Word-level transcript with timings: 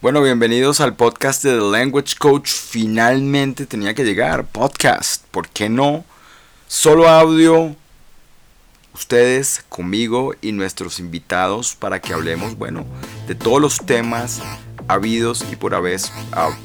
Bueno, 0.00 0.22
bienvenidos 0.22 0.80
al 0.80 0.94
podcast 0.94 1.42
de 1.42 1.58
The 1.58 1.70
Language 1.72 2.14
Coach. 2.20 2.52
Finalmente 2.52 3.66
tenía 3.66 3.94
que 3.94 4.04
llegar. 4.04 4.46
Podcast. 4.46 5.24
¿Por 5.32 5.48
qué 5.48 5.68
no? 5.68 6.04
Solo 6.68 7.08
audio. 7.08 7.74
Ustedes 8.94 9.64
conmigo 9.68 10.36
y 10.40 10.52
nuestros 10.52 11.00
invitados 11.00 11.74
para 11.74 12.00
que 12.00 12.12
hablemos, 12.12 12.56
bueno, 12.56 12.86
de 13.26 13.34
todos 13.34 13.60
los 13.60 13.78
temas 13.78 14.40
habidos 14.86 15.44
y 15.50 15.56
por 15.56 15.74
haber, 15.74 16.00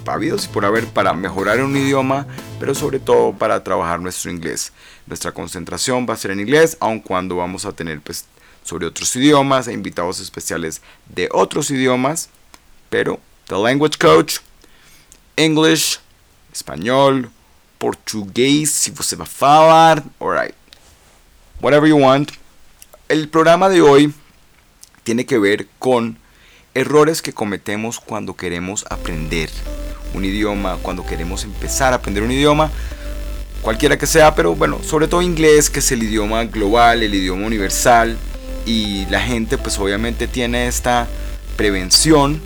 habidos 0.05 0.45
y 0.45 0.50
por 0.50 0.63
haber 0.63 0.86
para 0.86 1.13
mejorar 1.13 1.59
un 1.63 1.75
idioma, 1.75 2.27
pero 2.59 2.75
sobre 2.75 3.00
todo 3.00 3.34
para 3.34 3.63
trabajar 3.63 4.00
nuestro 4.00 4.29
inglés. 4.29 4.73
Nuestra 5.07 5.31
concentración 5.31 6.05
va 6.07 6.13
a 6.13 6.18
ser 6.18 6.29
en 6.29 6.39
inglés, 6.39 6.77
aun 6.79 7.00
cuando 7.00 7.38
vamos 7.38 7.65
a 7.65 7.71
tener 7.71 8.00
pues 8.00 8.25
sobre 8.63 8.86
otros 8.86 9.15
idiomas 9.15 9.68
e 9.68 9.73
invitados 9.73 10.20
especiales 10.20 10.84
de 11.09 11.29
otros 11.31 11.71
idiomas 11.71 12.29
pero 12.93 13.20
The 13.47 13.56
Language 13.56 13.97
Coach, 13.97 14.36
English, 15.36 15.97
español, 16.54 17.32
portugués, 17.79 18.70
si 18.70 18.92
você 18.92 19.15
va 19.15 19.24
a 19.24 19.25
falar, 19.25 20.04
alright, 20.20 20.54
whatever 21.60 21.89
you 21.89 21.98
want. 21.98 22.29
El 23.10 23.29
programa 23.29 23.68
de 23.70 23.82
hoy 23.82 24.14
tiene 25.04 25.25
que 25.25 25.39
ver 25.39 25.65
con 25.79 26.20
errores 26.75 27.24
que 27.24 27.34
cometemos 27.34 28.00
cuando 28.00 28.36
queremos 28.36 28.86
aprender 28.92 29.50
un 30.14 30.23
idioma, 30.23 30.78
cuando 30.84 31.04
queremos 31.04 31.46
empezar 31.46 31.93
a 31.93 31.96
aprender 31.96 32.22
un 32.22 32.30
idioma, 32.30 32.70
cualquiera 33.64 33.98
que 33.98 34.06
sea, 34.06 34.36
pero 34.36 34.53
bueno, 34.53 34.80
sobre 34.84 35.08
todo 35.08 35.23
inglés, 35.23 35.72
que 35.72 35.80
es 35.80 35.92
el 35.92 36.03
idioma 36.03 36.44
global, 36.44 37.02
el 37.02 37.16
idioma 37.16 37.48
universal, 37.48 38.20
y 38.67 39.08
la 39.08 39.20
gente 39.20 39.58
pues 39.58 39.80
obviamente 39.80 40.28
tiene 40.28 40.67
esta 40.67 41.08
prevención 41.58 42.39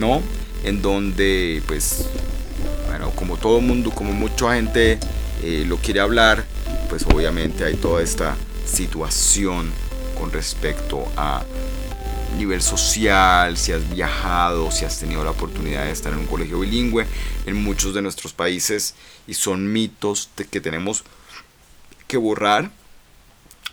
¿no? 0.00 0.22
En 0.64 0.82
donde, 0.82 1.62
pues, 1.66 2.08
bueno, 2.88 3.10
como 3.10 3.36
todo 3.36 3.60
mundo, 3.60 3.90
como 3.90 4.12
mucha 4.12 4.54
gente 4.54 4.98
eh, 5.42 5.64
lo 5.66 5.76
quiere 5.76 6.00
hablar, 6.00 6.44
pues 6.88 7.04
obviamente 7.06 7.64
hay 7.64 7.76
toda 7.76 8.02
esta 8.02 8.36
situación 8.64 9.70
con 10.18 10.32
respecto 10.32 11.06
a 11.16 11.44
nivel 12.36 12.62
social, 12.62 13.56
si 13.56 13.72
has 13.72 13.88
viajado, 13.90 14.70
si 14.70 14.84
has 14.84 14.98
tenido 14.98 15.24
la 15.24 15.30
oportunidad 15.30 15.84
de 15.84 15.92
estar 15.92 16.12
en 16.12 16.20
un 16.20 16.26
colegio 16.26 16.60
bilingüe 16.60 17.06
en 17.46 17.56
muchos 17.56 17.94
de 17.94 18.02
nuestros 18.02 18.32
países 18.32 18.94
y 19.26 19.34
son 19.34 19.72
mitos 19.72 20.30
que 20.50 20.60
tenemos 20.60 21.04
que 22.06 22.16
borrar, 22.16 22.70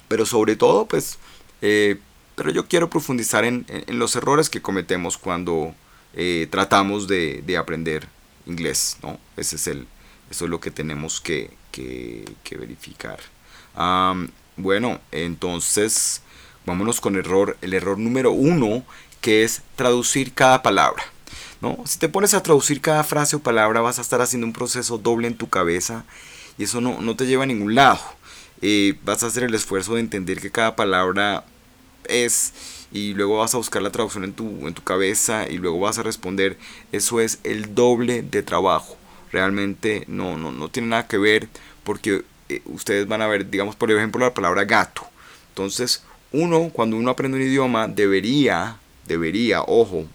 pero 0.08 0.26
sobre 0.26 0.56
todo 0.56 0.86
pues, 0.86 1.18
eh, 1.62 2.00
pero 2.36 2.52
yo 2.52 2.68
quiero 2.68 2.90
profundizar 2.90 3.46
en, 3.46 3.66
los 3.88 4.16
errores 4.16 4.50
que 4.50 4.62
cometemos 4.62 5.18
cuando 5.18 5.74
eh, 6.14 6.48
tratamos 6.50 7.08
de, 7.08 7.44
aprender 7.58 8.08
inglés, 8.46 8.98
¿no? 9.02 9.20
Ese 9.36 9.58
es 9.58 9.68
el, 9.68 9.88
eso 10.30 10.46
es 10.46 10.52
lo 10.52 10.60
que 10.60 10.72
tenemos 10.72 11.22
que, 11.22 11.52
verificar. 12.50 13.20
bueno, 14.56 15.00
entonces 15.12 16.22
vámonos 16.66 17.00
con 17.00 17.16
error, 17.16 17.58
el 17.62 17.74
error 17.74 17.98
número 17.98 18.32
uno, 18.32 18.84
que 19.22 19.44
es 19.44 19.62
traducir 19.76 20.34
cada 20.34 20.62
palabra. 20.62 21.04
¿no? 21.62 21.78
Si 21.86 21.98
te 21.98 22.10
pones 22.10 22.34
a 22.34 22.44
traducir 22.44 22.82
cada 22.82 23.04
frase 23.04 23.36
o 23.36 23.40
palabra, 23.40 23.82
vas 23.82 24.00
a 24.00 24.02
estar 24.02 24.22
haciendo 24.22 24.46
un 24.46 24.54
proceso 24.54 24.98
doble 24.98 25.28
en 25.28 25.38
tu 25.38 25.50
cabeza 25.50 26.06
y 26.58 26.64
eso 26.64 26.82
no, 26.82 27.02
no 27.02 27.16
te 27.16 27.26
lleva 27.26 27.44
a 27.44 27.48
ningún 27.48 27.76
lado. 27.76 28.00
Eh, 28.62 28.96
vas 29.04 29.24
a 29.24 29.28
hacer 29.28 29.44
el 29.44 29.54
esfuerzo 29.54 29.96
de 29.96 30.02
entender 30.02 30.42
que 30.42 30.52
cada 30.52 30.76
palabra 30.76 31.46
es 32.10 32.54
y 32.92 33.14
luego 33.14 33.40
vas 33.40 33.54
a 33.54 33.58
buscar 33.58 33.82
la 33.82 33.92
traducción 33.92 34.24
en 34.24 34.34
tu, 34.34 34.68
en 34.68 34.74
tu 34.74 34.84
cabeza 34.84 35.48
y 35.50 35.58
luego 35.58 35.80
vas 35.80 35.98
a 35.98 36.04
responder, 36.04 36.58
eso 36.92 37.20
es 37.20 37.40
el 37.44 37.76
doble 37.76 38.22
de 38.22 38.44
trabajo. 38.44 38.98
Realmente 39.32 40.06
no, 40.08 40.38
no, 40.38 40.52
no 40.52 40.70
tiene 40.70 40.90
nada 40.90 41.08
que 41.08 41.18
ver 41.18 41.50
porque 41.84 42.24
eh, 42.50 42.62
ustedes 42.66 43.08
van 43.08 43.22
a 43.22 43.28
ver, 43.28 43.50
digamos, 43.50 43.76
por 43.76 43.92
ejemplo, 43.92 44.26
la 44.26 44.34
palabra 44.34 44.64
gato. 44.64 45.04
Entonces, 45.50 46.04
uno, 46.32 46.70
cuando 46.72 46.96
uno 46.96 47.12
aprende 47.12 47.38
un 47.38 47.44
idioma, 47.44 47.88
debería, 47.88 48.78
debería, 49.06 49.62
ojo, 49.62 50.06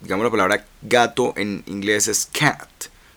digamos 0.00 0.24
la 0.24 0.30
palabra 0.30 0.66
gato 0.82 1.32
en 1.36 1.62
inglés 1.66 2.08
es 2.08 2.26
cat. 2.26 2.68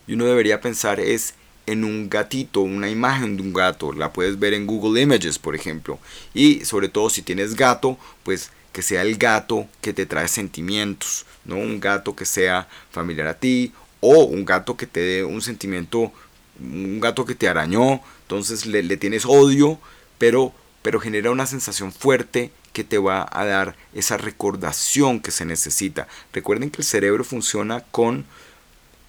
Y 0.07 0.13
uno 0.13 0.25
debería 0.25 0.61
pensar 0.61 0.99
es 0.99 1.33
en 1.65 1.83
un 1.83 2.09
gatito, 2.09 2.61
una 2.61 2.89
imagen 2.89 3.37
de 3.37 3.43
un 3.43 3.53
gato. 3.53 3.93
La 3.93 4.13
puedes 4.13 4.39
ver 4.39 4.53
en 4.53 4.65
Google 4.65 5.01
Images, 5.01 5.39
por 5.39 5.55
ejemplo. 5.55 5.99
Y 6.33 6.65
sobre 6.65 6.89
todo 6.89 7.09
si 7.09 7.21
tienes 7.21 7.55
gato, 7.55 7.97
pues 8.23 8.51
que 8.71 8.81
sea 8.81 9.03
el 9.03 9.17
gato 9.17 9.67
que 9.81 9.93
te 9.93 10.05
trae 10.05 10.27
sentimientos, 10.27 11.25
no 11.45 11.55
un 11.55 11.79
gato 11.79 12.13
que 12.13 12.25
sea 12.25 12.67
familiar 12.91 13.27
a 13.27 13.39
ti 13.39 13.71
o 14.01 14.25
un 14.25 14.43
gato 14.43 14.75
que 14.75 14.85
te 14.85 14.99
dé 14.99 15.23
un 15.23 15.41
sentimiento, 15.41 16.11
un 16.59 16.99
gato 16.99 17.23
que 17.23 17.35
te 17.35 17.47
arañó, 17.47 18.01
entonces 18.23 18.65
le, 18.65 18.83
le 18.83 18.97
tienes 18.97 19.25
odio, 19.25 19.79
pero, 20.17 20.53
pero 20.81 20.99
genera 20.99 21.31
una 21.31 21.45
sensación 21.45 21.93
fuerte 21.93 22.51
que 22.73 22.83
te 22.83 22.97
va 22.97 23.25
a 23.31 23.45
dar 23.45 23.77
esa 23.93 24.17
recordación 24.17 25.21
que 25.21 25.31
se 25.31 25.45
necesita. 25.45 26.09
Recuerden 26.33 26.69
que 26.69 26.81
el 26.81 26.85
cerebro 26.85 27.23
funciona 27.23 27.79
con 27.79 28.25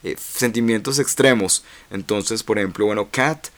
eh, 0.06 0.14
sentimientos 0.18 1.00
extremos. 1.00 1.64
Entonces, 1.90 2.44
por 2.44 2.58
ejemplo, 2.58 2.86
bueno, 2.86 3.08
cat, 3.10 3.48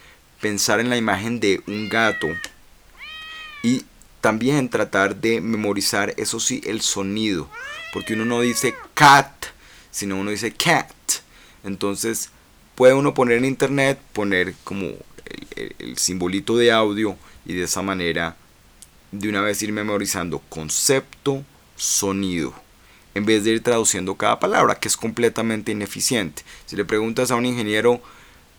pensar 0.41 0.81
en 0.81 0.89
la 0.89 0.97
imagen 0.97 1.41
de 1.41 1.63
un 1.67 1.91
gato. 1.91 2.27
Y 3.63 3.85
también 4.23 4.71
tratar 4.71 5.17
de 5.17 5.43
memorizar, 5.43 6.15
eso 6.17 6.41
sí, 6.41 6.63
el 6.65 6.81
sonido. 6.81 7.51
Porque 7.93 8.15
uno 8.15 8.25
no 8.25 8.41
dice 8.41 8.75
cat, 8.95 9.31
sino 9.91 10.17
uno 10.17 10.31
dice 10.31 10.51
cat. 10.53 10.91
Entonces, 11.65 12.31
puede 12.75 12.95
uno 12.95 13.13
poner 13.13 13.37
en 13.37 13.45
internet, 13.45 13.99
poner 14.15 14.55
como 14.65 14.87
el, 15.55 15.75
el 15.79 15.99
simbolito 15.99 16.57
de 16.57 16.73
audio 16.73 17.19
y 17.45 17.53
de 17.53 17.65
esa 17.65 17.83
manera 17.83 18.37
de 19.13 19.29
una 19.29 19.43
vez 19.43 19.63
ir 19.63 19.73
memorizando 19.73 20.39
concepto, 20.49 21.45
sonido 21.77 22.55
en 23.19 23.27
vez 23.27 23.45
de 23.45 23.51
ir 23.51 23.63
traduciendo 23.63 24.15
cada 24.15 24.41
palabra, 24.41 24.77
que 24.77 24.89
es 24.89 24.97
completamente 24.97 25.73
ineficiente. 25.73 26.43
Si 26.67 26.77
le 26.77 26.85
preguntas 26.85 27.31
a 27.31 27.37
un 27.37 27.47
ingeniero 27.47 28.01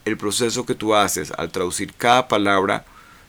el 0.06 0.18
proceso 0.18 0.66
que 0.66 0.75
tú 0.75 0.94
haces 0.94 1.31
al 1.31 1.52
traducir 1.52 1.94
cada 1.94 2.28
palabra, 2.28 2.86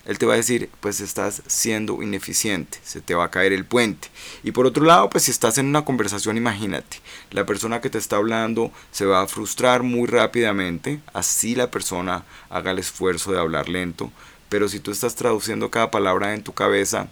él 0.06 0.18
te 0.18 0.26
va 0.26 0.34
a 0.34 0.38
decir, 0.38 0.70
pues 0.80 1.00
estás 1.00 1.42
siendo 1.46 2.02
ineficiente, 2.02 2.78
se 2.82 3.00
te 3.00 3.14
va 3.14 3.24
a 3.24 3.30
caer 3.30 3.52
el 3.52 3.64
puente. 3.64 4.08
Y 4.42 4.52
por 4.52 4.66
otro 4.66 4.84
lado, 4.84 5.08
pues 5.10 5.24
si 5.24 5.30
estás 5.30 5.58
en 5.58 5.66
una 5.66 5.84
conversación, 5.84 6.36
imagínate, 6.36 6.98
la 7.30 7.46
persona 7.46 7.80
que 7.80 7.90
te 7.90 7.98
está 7.98 8.16
hablando 8.16 8.72
se 8.90 9.04
va 9.04 9.22
a 9.22 9.26
frustrar 9.28 9.82
muy 9.82 10.08
rápidamente, 10.08 11.00
así 11.12 11.54
la 11.54 11.70
persona 11.70 12.24
haga 12.48 12.72
el 12.72 12.78
esfuerzo 12.78 13.30
de 13.32 13.40
hablar 13.40 13.68
lento, 13.68 14.10
pero 14.48 14.68
si 14.68 14.80
tú 14.80 14.90
estás 14.90 15.14
traduciendo 15.14 15.70
cada 15.70 15.90
palabra 15.90 16.34
en 16.34 16.42
tu 16.42 16.52
cabeza, 16.52 17.08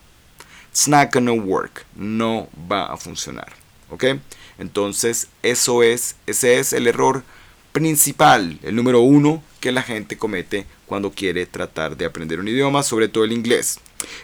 it's 0.71 0.89
not 0.89 1.13
gonna 1.13 1.33
work, 1.33 1.85
no 1.95 2.49
va 2.71 2.87
a 2.87 2.97
funcionar. 2.97 3.68
¿Ok? 3.91 4.05
Entonces, 4.59 5.29
eso 5.43 5.83
es, 5.83 6.17
ese 6.27 6.59
es 6.59 6.73
el 6.73 6.87
error 6.87 7.23
principal, 7.73 8.59
el 8.63 8.75
número 8.75 9.01
uno 9.01 9.43
que 9.61 9.73
la 9.73 9.83
gente 9.83 10.19
comete 10.19 10.67
cuando 10.87 11.11
quiere 11.11 11.47
tratar 11.47 11.97
de 11.97 12.07
aprender 12.07 12.41
un 12.41 12.49
idioma, 12.49 12.83
sobre 12.83 13.09
todo 13.09 13.25
el 13.25 13.33
inglés. 13.33 13.81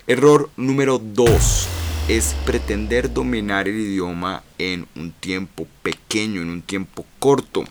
Error 0.06 0.50
número 0.56 0.98
dos 0.98 1.69
es 2.08 2.34
pretender 2.44 3.12
dominar 3.12 3.69
el 3.69 3.78
idioma 3.78 4.42
en 4.58 4.86
un 4.94 5.12
tiempo 5.12 5.66
pequeño, 5.82 6.42
en 6.42 6.50
un 6.50 6.62
tiempo 6.62 7.06
corto. 7.19 7.64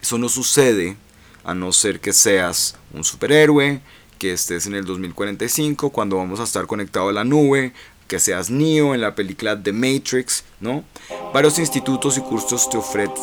Eso 0.00 0.18
no 0.18 0.28
sucede 0.28 0.96
a 1.44 1.54
no 1.54 1.72
ser 1.72 2.00
que 2.00 2.12
seas 2.12 2.76
un 2.92 3.04
superhéroe, 3.04 3.80
que 4.18 4.32
estés 4.32 4.66
en 4.66 4.74
el 4.74 4.84
2045 4.84 5.90
cuando 5.90 6.16
vamos 6.16 6.38
a 6.38 6.44
estar 6.44 6.66
conectados 6.66 7.10
a 7.10 7.12
la 7.12 7.24
nube, 7.24 7.72
que 8.12 8.18
seas 8.18 8.50
Neo 8.50 8.94
en 8.94 9.00
la 9.00 9.14
película 9.14 9.62
The 9.62 9.72
Matrix, 9.72 10.44
¿no? 10.60 10.84
Varios 11.32 11.58
institutos 11.58 12.18
y 12.18 12.20
cursos 12.20 12.68
te, 12.68 12.78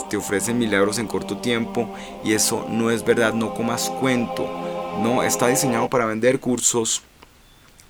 te 0.09 0.17
ofrecen 0.17 0.57
milagros 0.57 0.97
en 0.97 1.05
corto 1.05 1.37
tiempo 1.37 1.95
y 2.25 2.33
eso 2.33 2.65
no 2.71 2.89
es 2.89 3.05
verdad, 3.05 3.35
no 3.35 3.53
comas 3.53 3.91
cuento, 3.99 4.49
¿no? 5.03 5.21
Está 5.21 5.47
diseñado 5.47 5.91
para 5.91 6.07
vender 6.07 6.39
cursos 6.39 7.03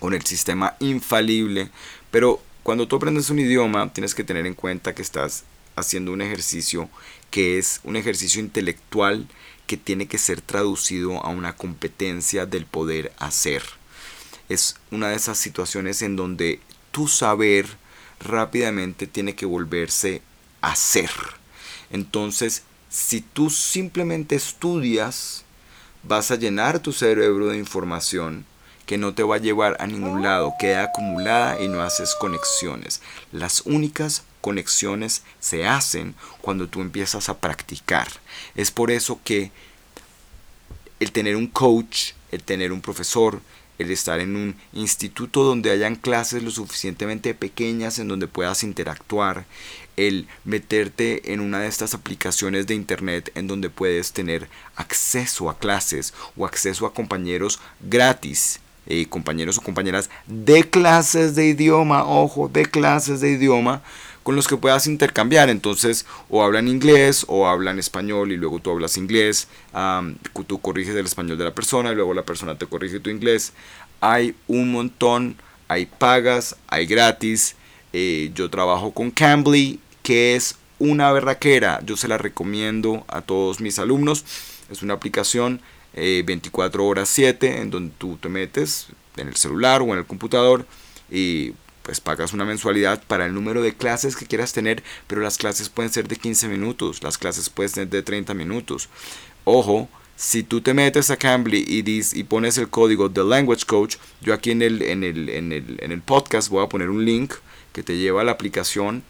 con 0.02 0.14
el 0.14 0.26
sistema 0.26 0.76
infalible, 0.82 1.70
pero 2.12 2.42
cuando 2.64 2.86
tú 2.86 2.98
aprendes 2.98 3.30
un 3.30 3.40
idioma 3.40 3.94
tienes 3.94 4.14
que 4.14 4.26
tener 4.26 4.46
en 4.46 4.54
cuenta 4.54 4.94
que 4.94 5.02
estás 5.02 5.46
haciendo 5.78 6.12
un 6.12 6.22
ejercicio 6.22 6.90
que 7.32 7.58
es 7.58 7.80
un 7.86 7.96
ejercicio 7.96 8.42
intelectual 8.42 9.26
que 9.68 9.78
tiene 9.78 10.08
que 10.08 10.18
ser 10.18 10.42
traducido 10.42 11.24
a 11.24 11.30
una 11.30 11.56
competencia 11.56 12.46
del 12.46 12.66
poder 12.66 13.14
hacer. 13.20 13.64
Es 14.50 14.76
una 14.92 15.08
de 15.08 15.16
esas 15.16 15.38
situaciones 15.38 16.02
en 16.02 16.18
donde 16.18 16.60
tu 16.92 17.08
saber 17.08 17.68
rápidamente 18.20 19.08
tiene 19.08 19.36
que 19.36 19.46
volverse 19.46 20.22
a 20.62 20.76
ser. 20.76 21.12
Entonces, 21.92 22.64
si 22.90 23.22
tú 23.22 23.50
simplemente 23.50 24.36
estudias, 24.36 25.44
vas 26.04 26.32
a 26.32 26.36
llenar 26.36 26.80
tu 26.80 26.92
cerebro 26.94 27.48
de 27.48 27.58
información 27.58 28.46
que 28.86 28.98
no 28.98 29.14
te 29.14 29.22
va 29.22 29.36
a 29.36 29.40
llevar 29.40 29.78
a 29.80 29.86
ningún 29.86 30.24
lado, 30.24 30.56
queda 30.60 30.86
acumulada 30.86 31.62
y 31.62 31.68
no 31.68 31.84
haces 31.84 32.16
conexiones. 32.16 33.02
Las 33.32 33.62
únicas 33.62 34.24
conexiones 34.42 35.22
se 35.40 35.68
hacen 35.68 36.16
cuando 36.42 36.68
tú 36.68 36.82
empiezas 36.82 37.30
a 37.30 37.38
practicar. 37.38 38.08
Es 38.56 38.72
por 38.72 38.90
eso 38.90 39.20
que 39.24 39.52
el 41.00 41.12
tener 41.12 41.36
un 41.36 41.46
coach, 41.46 42.14
el 42.32 42.42
tener 42.42 42.72
un 42.72 42.82
profesor, 42.82 43.42
el 43.80 43.92
estar 43.92 44.20
en 44.20 44.36
un 44.36 44.56
instituto 44.74 45.44
donde 45.44 45.72
hayan 45.72 45.96
clases 45.96 46.44
lo 46.44 46.52
suficientemente 46.52 47.34
pequeñas 47.34 47.98
en 47.98 48.10
donde 48.10 48.28
puedas 48.28 48.64
interactuar, 48.64 49.46
el 49.98 50.28
meterte 50.46 51.34
en 51.34 51.40
una 51.40 51.60
de 51.60 51.68
estas 51.68 51.94
aplicaciones 51.94 52.68
de 52.68 52.76
internet 52.76 53.32
en 53.36 53.48
donde 53.48 53.70
puedes 53.70 54.14
tener 54.14 54.48
acceso 54.76 55.50
a 55.50 55.58
clases 55.58 56.14
o 56.38 56.46
acceso 56.46 56.86
a 56.86 56.94
compañeros 56.94 57.60
gratis. 57.82 58.60
Eh, 58.92 59.06
compañeros 59.06 59.60
o 59.60 59.62
compañeras 59.62 60.10
de 60.26 60.68
clases 60.68 61.36
de 61.36 61.48
idioma, 61.48 62.06
ojo, 62.06 62.48
de 62.48 62.66
clases 62.66 63.22
de 63.22 63.32
idioma, 63.32 63.84
con 64.24 64.36
los 64.36 64.48
que 64.48 64.58
puedas 64.58 64.88
intercambiar. 64.88 65.50
Entonces, 65.50 66.06
o 66.30 66.44
hablan 66.44 66.68
inglés 66.68 67.26
o 67.28 67.48
hablan 67.48 67.80
español 67.80 68.32
y 68.32 68.38
luego 68.38 68.60
tú 68.60 68.72
hablas 68.72 68.98
inglés. 68.98 69.48
tú 70.48 70.60
corriges 70.60 70.96
el 70.96 71.06
español 71.06 71.38
de 71.38 71.46
la 71.46 71.56
persona 71.56 71.92
y 71.92 71.96
luego 71.96 72.14
la 72.14 72.24
persona 72.24 72.58
te 72.58 72.66
corrige 72.66 73.00
tu 73.00 73.10
inglés. 73.10 73.54
Hay 74.02 74.36
un 74.48 74.72
montón, 74.72 75.36
hay 75.68 75.86
pagas, 75.86 76.56
hay 76.68 76.86
gratis. 76.86 77.56
Eh, 77.94 78.32
yo 78.36 78.50
trabajo 78.50 78.92
con 78.92 79.12
Cambly, 79.12 79.80
que 80.04 80.36
es 80.36 80.56
una 80.80 81.12
berraquera. 81.12 81.82
Yo 81.86 81.98
se 81.98 82.08
la 82.08 82.18
recomiendo 82.18 83.06
a 83.08 83.22
todos 83.22 83.60
mis 83.60 83.80
alumnos. 83.80 84.26
Es 84.70 84.82
una 84.82 84.94
aplicación 84.94 85.62
24 85.94 86.84
eh, 86.84 86.86
horas 86.86 87.10
7 87.10 87.62
en 87.62 87.72
donde 87.72 87.92
tú 87.98 88.18
te 88.18 88.30
metes 88.30 88.88
en 89.18 89.28
el 89.28 89.36
celular 89.36 89.82
o 89.82 89.86
en 89.86 89.98
el 89.98 90.06
computador 90.06 90.66
y 91.12 91.54
pues 91.90 92.02
pagas 92.02 92.34
una 92.34 92.46
mensualidad 92.46 93.02
para 93.08 93.26
el 93.26 93.34
número 93.34 93.64
de 93.64 93.74
clases 93.74 94.16
que 94.16 94.28
quieras 94.28 94.54
tener, 94.54 94.84
pero 95.08 95.22
las 95.22 95.40
clases 95.40 95.70
pueden 95.70 95.92
ser 95.92 96.08
de 96.08 96.18
15 96.18 96.48
minutos, 96.48 97.02
las 97.02 97.18
clases 97.18 97.50
pueden 97.50 97.72
ser 97.72 97.90
de 97.90 98.04
30 98.04 98.36
minutos. 98.36 98.90
Ojo, 99.44 99.90
si 100.16 100.44
tú 100.44 100.62
te 100.62 100.76
metes 100.76 101.10
a 101.10 101.18
Cambly 101.18 101.66
y, 101.68 101.84
y 101.84 102.24
pones 102.26 102.60
el 102.60 102.70
código 102.70 103.10
The 103.10 103.24
Language 103.24 103.66
Coach, 103.66 103.96
yo 104.22 104.36
aquí 104.36 104.52
en, 104.52 104.62
el, 104.62 104.84
en 104.84 105.92
el 105.92 106.02
podcast 106.04 106.50
voy 106.50 106.64
a 106.64 106.70
poner 106.70 106.92
un 106.92 107.04
link 107.04 107.34
que 107.74 107.82
te 107.82 107.98
lleva 107.98 108.22
a 108.22 108.24
la 108.24 108.34
aplicación 108.34 109.02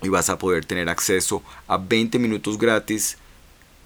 y 0.00 0.08
vas 0.08 0.30
a 0.30 0.38
poder 0.38 0.64
tener 0.66 0.88
acceso 0.88 1.42
a 1.66 1.78
20 1.78 2.20
minutos 2.20 2.58
gratis 2.58 3.16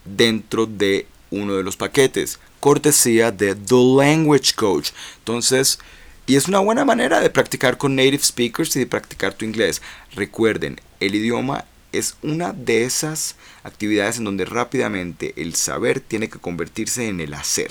dentro 0.04 0.66
de 0.66 1.06
uno 1.30 1.54
de 1.54 1.62
los 1.62 1.78
paquetes, 1.78 2.38
cortesía 2.60 3.30
de 3.30 3.54
The 3.54 3.74
Language 3.96 4.52
Coach. 4.54 4.90
Entonces, 5.20 5.78
y 6.26 6.36
es 6.36 6.48
una 6.48 6.60
buena 6.60 6.84
manera 6.84 7.20
de 7.20 7.30
practicar 7.30 7.78
con 7.78 7.96
native 7.96 8.22
speakers 8.22 8.76
y 8.76 8.80
de 8.80 8.86
practicar 8.86 9.34
tu 9.34 9.44
inglés. 9.44 9.82
Recuerden, 10.14 10.80
el 11.00 11.14
idioma 11.14 11.64
es 11.92 12.16
una 12.22 12.52
de 12.52 12.84
esas 12.84 13.36
actividades 13.64 14.18
en 14.18 14.24
donde 14.24 14.44
rápidamente 14.44 15.34
el 15.36 15.54
saber 15.54 16.00
tiene 16.00 16.28
que 16.28 16.38
convertirse 16.38 17.08
en 17.08 17.20
el 17.20 17.34
hacer, 17.34 17.70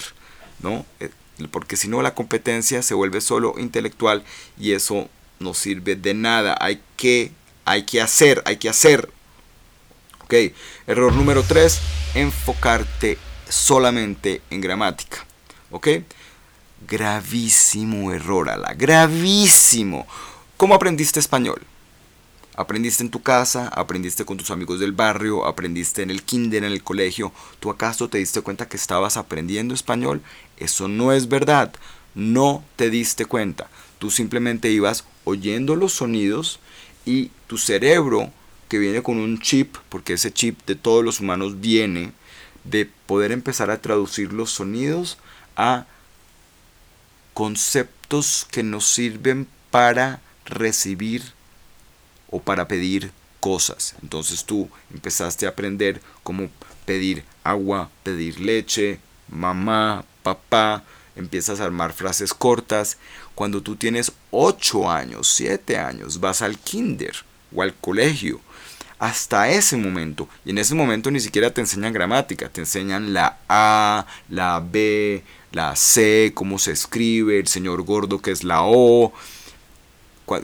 ¿no? 0.59 0.86
Eh, 1.00 1.09
porque 1.50 1.75
si 1.75 1.88
no 1.88 2.01
la 2.01 2.13
competencia 2.13 2.83
se 2.83 2.94
vuelve 2.94 3.21
solo 3.21 3.56
intelectual 3.57 4.24
y 4.59 4.74
eso 4.74 5.09
no 5.39 5.53
sirve 5.53 5.95
de 5.95 6.13
nada. 6.13 6.56
Hay 6.59 6.81
que, 6.98 7.31
hay 7.65 7.83
que 7.83 8.01
hacer, 8.01 8.44
hay 8.45 8.57
que 8.57 8.69
hacer. 8.69 9.09
Ok, 10.24 10.33
error 10.88 11.13
número 11.13 11.44
3, 11.44 11.80
enfocarte 12.15 13.18
solamente 13.50 14.42
en 14.50 14.62
gramática. 14.62 15.25
¿Ok? 15.71 15.88
Gravísimo 16.88 18.12
error, 18.12 18.48
la 18.48 18.74
gravísimo. 18.74 20.07
¿Cómo 20.57 20.74
aprendiste 20.74 21.19
español? 21.19 21.62
¿Aprendiste 22.56 23.04
en 23.04 23.12
tu 23.12 23.22
casa? 23.22 23.68
¿Aprendiste 23.69 24.25
con 24.25 24.38
tus 24.38 24.51
amigos 24.51 24.80
del 24.80 24.92
barrio? 24.92 25.45
¿Aprendiste 25.45 26.01
en 26.01 26.10
el 26.10 26.24
kinder, 26.24 26.63
en 26.63 26.72
el 26.72 26.83
colegio? 26.83 27.31
¿Tú 27.60 27.69
acaso 27.69 28.10
te 28.10 28.18
diste 28.18 28.42
cuenta 28.42 28.68
que 28.68 28.78
estabas 28.78 29.16
aprendiendo 29.16 29.74
español? 29.74 30.22
Eso 30.57 30.88
no 30.88 31.13
es 31.13 31.30
verdad. 31.30 31.72
No 32.13 32.63
te 32.75 32.89
diste 32.89 33.25
cuenta. 33.25 33.69
Tú 34.00 34.12
simplemente 34.12 34.69
ibas 34.69 35.06
oyendo 35.24 35.75
los 35.75 35.94
sonidos 35.94 36.60
y 37.06 37.31
tu 37.48 37.57
cerebro, 37.57 38.31
que 38.68 38.80
viene 38.80 39.04
con 39.04 39.18
un 39.18 39.39
chip, 39.39 39.77
porque 39.89 40.13
ese 40.13 40.31
chip 40.31 40.60
de 40.66 40.75
todos 40.75 41.04
los 41.04 41.19
humanos 41.19 41.62
viene 41.62 42.12
de 42.63 42.89
poder 43.06 43.31
empezar 43.31 43.69
a 43.69 43.81
traducir 43.81 44.34
los 44.34 44.51
sonidos 44.51 45.18
a 45.56 45.86
conceptos 47.33 48.48
que 48.51 48.63
nos 48.63 48.88
sirven 48.88 49.48
para 49.69 50.22
recibir 50.45 51.33
o 52.30 52.42
para 52.42 52.68
pedir 52.68 53.12
cosas. 53.39 53.95
Entonces 54.01 54.45
tú 54.45 54.69
empezaste 54.94 55.45
a 55.45 55.50
aprender 55.50 56.01
cómo 56.24 56.50
pedir 56.86 57.24
agua, 57.44 57.89
pedir 58.04 58.39
leche, 58.39 59.00
mamá, 59.30 60.06
papá, 60.24 60.83
empiezas 61.16 61.60
a 61.60 61.66
armar 61.66 61.94
frases 61.94 62.33
cortas. 62.33 62.98
Cuando 63.36 63.62
tú 63.62 63.75
tienes 63.75 64.12
8 64.31 64.89
años, 64.89 65.27
7 65.27 65.77
años, 65.77 66.19
vas 66.19 66.42
al 66.42 66.57
kinder 66.57 67.16
o 67.54 67.62
al 67.62 67.74
colegio 67.74 68.39
hasta 69.01 69.50
ese 69.50 69.77
momento. 69.77 70.30
Y 70.45 70.51
en 70.51 70.59
ese 70.59 70.75
momento 70.75 71.09
ni 71.09 71.19
siquiera 71.19 71.51
te 71.51 71.59
enseñan 71.59 71.92
gramática, 71.92 72.50
te 72.50 72.62
enseñan 72.62 73.15
la 73.15 73.39
A, 73.50 74.06
la 74.30 74.59
B, 74.59 75.24
la 75.51 75.75
C, 75.75 76.31
cómo 76.36 76.59
se 76.59 76.71
escribe, 76.71 77.39
el 77.39 77.48
señor 77.48 77.81
gordo 77.81 78.21
que 78.21 78.30
es 78.30 78.44
la 78.44 78.62
O. 78.62 79.12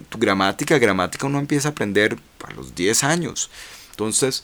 Tu 0.09 0.17
gramática, 0.17 0.79
gramática 0.79 1.27
uno 1.27 1.37
empieza 1.37 1.67
a 1.67 1.71
aprender 1.71 2.17
a 2.43 2.53
los 2.53 2.73
10 2.73 3.03
años. 3.03 3.51
Entonces, 3.91 4.43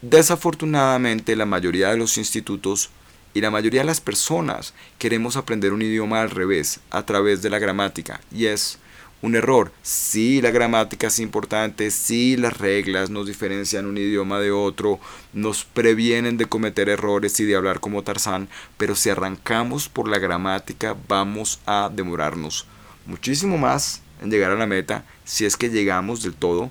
desafortunadamente 0.00 1.36
la 1.36 1.44
mayoría 1.44 1.90
de 1.90 1.98
los 1.98 2.16
institutos 2.16 2.88
y 3.34 3.42
la 3.42 3.50
mayoría 3.50 3.82
de 3.82 3.88
las 3.88 4.00
personas 4.00 4.72
queremos 4.98 5.36
aprender 5.36 5.74
un 5.74 5.82
idioma 5.82 6.22
al 6.22 6.30
revés, 6.30 6.80
a 6.90 7.04
través 7.04 7.42
de 7.42 7.50
la 7.50 7.58
gramática. 7.58 8.22
Y 8.32 8.46
es 8.46 8.78
un 9.22 9.34
error. 9.34 9.72
Sí, 9.82 10.40
la 10.40 10.50
gramática 10.50 11.08
es 11.08 11.18
importante, 11.18 11.90
sí, 11.90 12.36
las 12.36 12.56
reglas 12.56 13.10
nos 13.10 13.26
diferencian 13.26 13.86
un 13.86 13.98
idioma 13.98 14.38
de 14.38 14.50
otro, 14.50 15.00
nos 15.32 15.64
previenen 15.64 16.36
de 16.36 16.46
cometer 16.46 16.88
errores 16.88 17.38
y 17.40 17.44
de 17.44 17.56
hablar 17.56 17.80
como 17.80 18.02
Tarzán, 18.02 18.48
pero 18.76 18.94
si 18.94 19.10
arrancamos 19.10 19.88
por 19.88 20.08
la 20.08 20.18
gramática 20.18 20.96
vamos 21.08 21.60
a 21.66 21.90
demorarnos 21.92 22.66
muchísimo 23.06 23.58
más 23.58 24.02
en 24.22 24.30
llegar 24.30 24.50
a 24.50 24.56
la 24.56 24.66
meta, 24.66 25.04
si 25.24 25.44
es 25.44 25.56
que 25.56 25.70
llegamos 25.70 26.22
del 26.22 26.34
todo, 26.34 26.70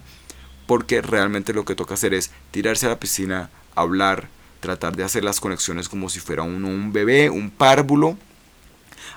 porque 0.68 1.02
realmente 1.02 1.54
lo 1.54 1.66
que 1.66 1.76
toca 1.76 1.96
hacer 1.96 2.14
es 2.14 2.32
tirarse 2.52 2.86
a 2.86 2.90
la 2.90 3.00
piscina, 3.00 3.50
hablar, 3.76 4.30
tratar 4.60 4.96
de 4.96 5.04
hacer 5.04 5.24
las 5.24 5.40
conexiones 5.40 5.90
como 5.90 6.10
si 6.10 6.20
fuera 6.20 6.44
uno 6.44 6.68
un 6.68 6.92
bebé, 6.92 7.30
un 7.30 7.50
párvulo. 7.50 8.18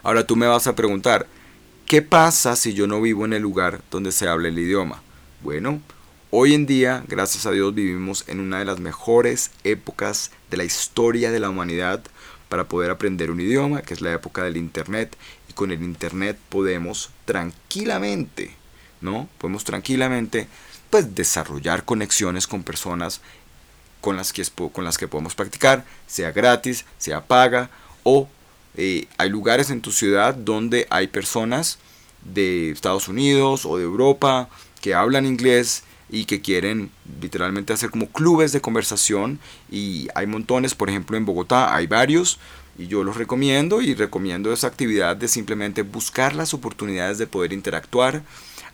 Ahora 0.02 0.26
tú 0.26 0.36
me 0.36 0.46
vas 0.46 0.66
a 0.66 0.76
preguntar, 0.76 1.26
¿Qué 1.90 2.02
pasa 2.02 2.54
si 2.54 2.72
yo 2.72 2.86
no 2.86 3.00
vivo 3.00 3.24
en 3.24 3.32
el 3.32 3.42
lugar 3.42 3.80
donde 3.90 4.12
se 4.12 4.28
habla 4.28 4.46
el 4.46 4.56
idioma? 4.56 5.02
Bueno, 5.42 5.82
hoy 6.30 6.54
en 6.54 6.64
día, 6.64 7.02
gracias 7.08 7.46
a 7.46 7.50
Dios, 7.50 7.74
vivimos 7.74 8.22
en 8.28 8.38
una 8.38 8.60
de 8.60 8.64
las 8.64 8.78
mejores 8.78 9.50
épocas 9.64 10.30
de 10.52 10.56
la 10.56 10.62
historia 10.62 11.32
de 11.32 11.40
la 11.40 11.50
humanidad 11.50 12.00
para 12.48 12.68
poder 12.68 12.92
aprender 12.92 13.32
un 13.32 13.40
idioma, 13.40 13.82
que 13.82 13.94
es 13.94 14.02
la 14.02 14.12
época 14.12 14.44
del 14.44 14.56
Internet. 14.56 15.16
Y 15.48 15.52
con 15.54 15.72
el 15.72 15.82
Internet 15.82 16.38
podemos 16.48 17.10
tranquilamente, 17.24 18.54
¿no? 19.00 19.28
Podemos 19.38 19.64
tranquilamente, 19.64 20.46
pues, 20.90 21.16
desarrollar 21.16 21.84
conexiones 21.84 22.46
con 22.46 22.62
personas 22.62 23.20
con 24.00 24.16
las 24.16 24.32
que, 24.32 24.44
con 24.72 24.84
las 24.84 24.96
que 24.96 25.08
podemos 25.08 25.34
practicar, 25.34 25.84
sea 26.06 26.30
gratis, 26.30 26.84
sea 26.98 27.26
paga 27.26 27.68
o 28.04 28.28
eh, 28.76 29.06
hay 29.18 29.28
lugares 29.30 29.70
en 29.70 29.80
tu 29.80 29.92
ciudad 29.92 30.34
donde 30.34 30.86
hay 30.90 31.08
personas 31.08 31.78
de 32.24 32.70
Estados 32.70 33.08
Unidos 33.08 33.64
o 33.64 33.76
de 33.76 33.84
Europa 33.84 34.48
que 34.80 34.94
hablan 34.94 35.26
inglés 35.26 35.84
y 36.08 36.24
que 36.24 36.40
quieren 36.40 36.90
literalmente 37.20 37.72
hacer 37.72 37.90
como 37.90 38.08
clubes 38.08 38.52
de 38.52 38.60
conversación 38.60 39.38
y 39.70 40.08
hay 40.14 40.26
montones, 40.26 40.74
por 40.74 40.90
ejemplo 40.90 41.16
en 41.16 41.24
Bogotá 41.24 41.74
hay 41.74 41.86
varios 41.86 42.38
y 42.78 42.86
yo 42.86 43.04
los 43.04 43.16
recomiendo 43.16 43.82
y 43.82 43.94
recomiendo 43.94 44.52
esa 44.52 44.66
actividad 44.66 45.16
de 45.16 45.28
simplemente 45.28 45.82
buscar 45.82 46.34
las 46.34 46.54
oportunidades 46.54 47.18
de 47.18 47.26
poder 47.26 47.52
interactuar 47.52 48.22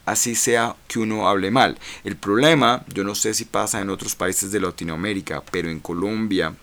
así 0.07 0.37
sea 0.37 0.77
que 0.89 1.01
uno 1.01 1.29
hable 1.29 1.51
mal. 1.51 1.77
El 2.05 2.17
problema, 2.17 2.85
yo 2.95 3.05
no 3.05 3.15
sé 3.15 3.35
si 3.35 3.45
pasa 3.45 3.81
en 3.83 3.91
otros 3.91 4.15
países 4.15 4.53
de 4.53 4.61
Latinoamérica, 4.61 5.43
pero 5.51 5.69
en 5.69 5.81
Colombia 5.81 6.55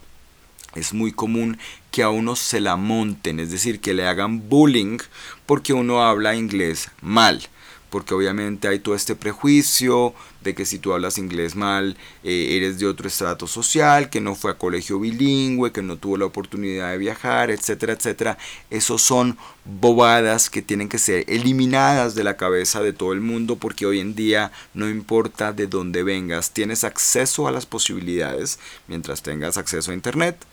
es 0.75 0.94
muy 0.94 1.12
común 1.12 1.58
que 1.92 2.03
a 2.03 2.10
uno 2.10 2.36
se 2.36 2.60
la 2.60 2.75
monten, 2.75 3.39
es 3.39 3.51
decir, 3.51 3.80
que 3.80 3.94
le 3.94 4.08
hagan 4.08 4.50
bullying 4.50 4.98
porque 5.46 5.74
uno 5.74 6.03
habla 6.03 6.36
inglés 6.36 6.89
mal. 7.01 7.42
porque 7.89 8.15
obviamente 8.15 8.68
hay 8.68 8.80
todo 8.80 8.96
este 8.96 9.15
prejuicio 9.15 10.15
de 10.42 10.56
que 10.56 10.65
si 10.65 10.80
tú 10.80 10.94
hablas 10.94 11.20
inglés 11.20 11.56
mal, 11.56 11.96
eh, 12.24 12.58
eres 12.58 12.80
de 12.80 12.88
otro 12.88 13.08
estrato 13.08 13.46
social, 13.46 14.10
que 14.10 14.20
no 14.20 14.34
fue 14.34 14.50
a 14.50 14.58
colegio 14.58 15.00
bilingüe, 15.00 15.72
que 15.72 15.84
no 15.84 15.98
tuvo 15.98 16.18
la 16.18 16.25
oportunidad 16.25 16.89
de 16.89 16.98
viajar, 16.98 17.51
etcétera, 17.51 17.94
etcétera. 17.94 18.39
Esos 18.72 19.03
son 19.03 19.38
bobadas 19.65 20.50
que 20.50 20.63
tienen 20.63 20.89
que 20.89 20.98
ser 20.98 21.24
eliminadas 21.27 22.15
de 22.15 22.24
la 22.24 22.36
cabeza 22.36 22.82
de 22.82 22.94
todo 22.94 23.13
el 23.13 23.22
mundo 23.22 23.58
porque 23.58 23.86
hoy 23.86 24.00
en 24.00 24.15
día 24.15 24.51
no 24.74 24.89
importa 24.89 25.53
de 25.53 25.68
dónde 25.68 26.01
vengas, 26.01 26.50
tienes 26.50 26.84
acceso 26.84 27.48
a 27.48 27.51
las 27.51 27.68
posibilidades 27.68 28.58
mientras 28.88 29.22
tengas 29.22 29.58
acceso 29.58 29.92
a 29.92 29.94
internet 29.94 30.44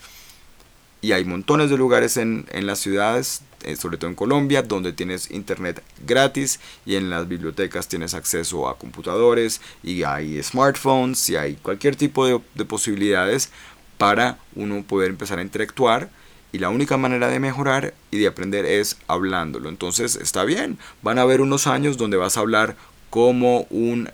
y 1.02 1.12
hay 1.12 1.24
montones 1.24 1.70
de 1.70 1.76
lugares 1.76 2.16
en, 2.16 2.46
en 2.50 2.66
las 2.66 2.78
ciudades, 2.78 3.42
eh, 3.62 3.76
sobre 3.76 3.96
todo 3.96 4.10
en 4.10 4.16
Colombia, 4.16 4.62
donde 4.62 4.92
tienes 4.92 5.30
internet 5.30 5.82
gratis 6.06 6.60
y 6.84 6.96
en 6.96 7.10
las 7.10 7.28
bibliotecas 7.28 7.88
tienes 7.88 8.14
acceso 8.14 8.68
a 8.68 8.78
computadores 8.78 9.60
y 9.82 10.02
hay 10.02 10.42
smartphones 10.42 11.28
y 11.30 11.36
hay 11.36 11.54
cualquier 11.56 11.96
tipo 11.96 12.26
de, 12.26 12.40
de 12.54 12.64
posibilidades 12.64 13.50
para 13.98 14.38
uno 14.54 14.82
poder 14.82 15.10
empezar 15.10 15.38
a 15.38 15.42
interactuar 15.42 16.10
y 16.52 16.58
la 16.58 16.70
única 16.70 16.96
manera 16.96 17.28
de 17.28 17.38
mejorar 17.38 17.94
y 18.10 18.18
de 18.18 18.26
aprender 18.26 18.64
es 18.66 18.96
hablándolo. 19.06 19.68
Entonces 19.68 20.16
está 20.16 20.44
bien, 20.44 20.78
van 21.02 21.18
a 21.18 21.22
haber 21.22 21.40
unos 21.40 21.66
años 21.66 21.96
donde 21.96 22.16
vas 22.16 22.36
a 22.36 22.40
hablar 22.40 22.76
como 23.10 23.66
un 23.70 24.10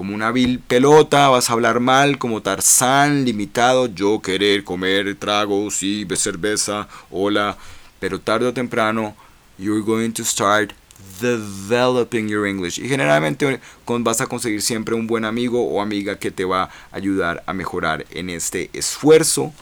como 0.00 0.14
una 0.14 0.32
vil 0.32 0.60
pelota, 0.60 1.28
vas 1.28 1.50
a 1.50 1.52
hablar 1.52 1.78
mal 1.78 2.16
como 2.16 2.40
Tarzán, 2.40 3.26
limitado, 3.26 3.84
yo 3.84 4.22
querer 4.22 4.64
comer 4.64 5.14
tragos 5.16 5.82
y 5.82 6.06
cerveza, 6.16 6.88
hola, 7.10 7.58
pero 7.98 8.18
tarde 8.18 8.46
o 8.46 8.54
temprano 8.54 9.14
you're 9.58 9.82
going 9.82 10.10
to 10.10 10.24
start 10.24 10.72
developing 11.20 12.28
your 12.28 12.46
English 12.46 12.78
y 12.78 12.88
generalmente 12.88 13.60
vas 13.86 14.22
a 14.22 14.26
conseguir 14.26 14.62
siempre 14.62 14.94
un 14.94 15.06
buen 15.06 15.26
amigo 15.26 15.68
o 15.68 15.82
amiga 15.82 16.18
que 16.18 16.30
te 16.30 16.46
va 16.46 16.62
a 16.62 16.70
ayudar 16.92 17.44
a 17.46 17.52
mejorar 17.52 18.06
en 18.10 18.30
este 18.30 18.70
esfuerzo, 18.72 19.52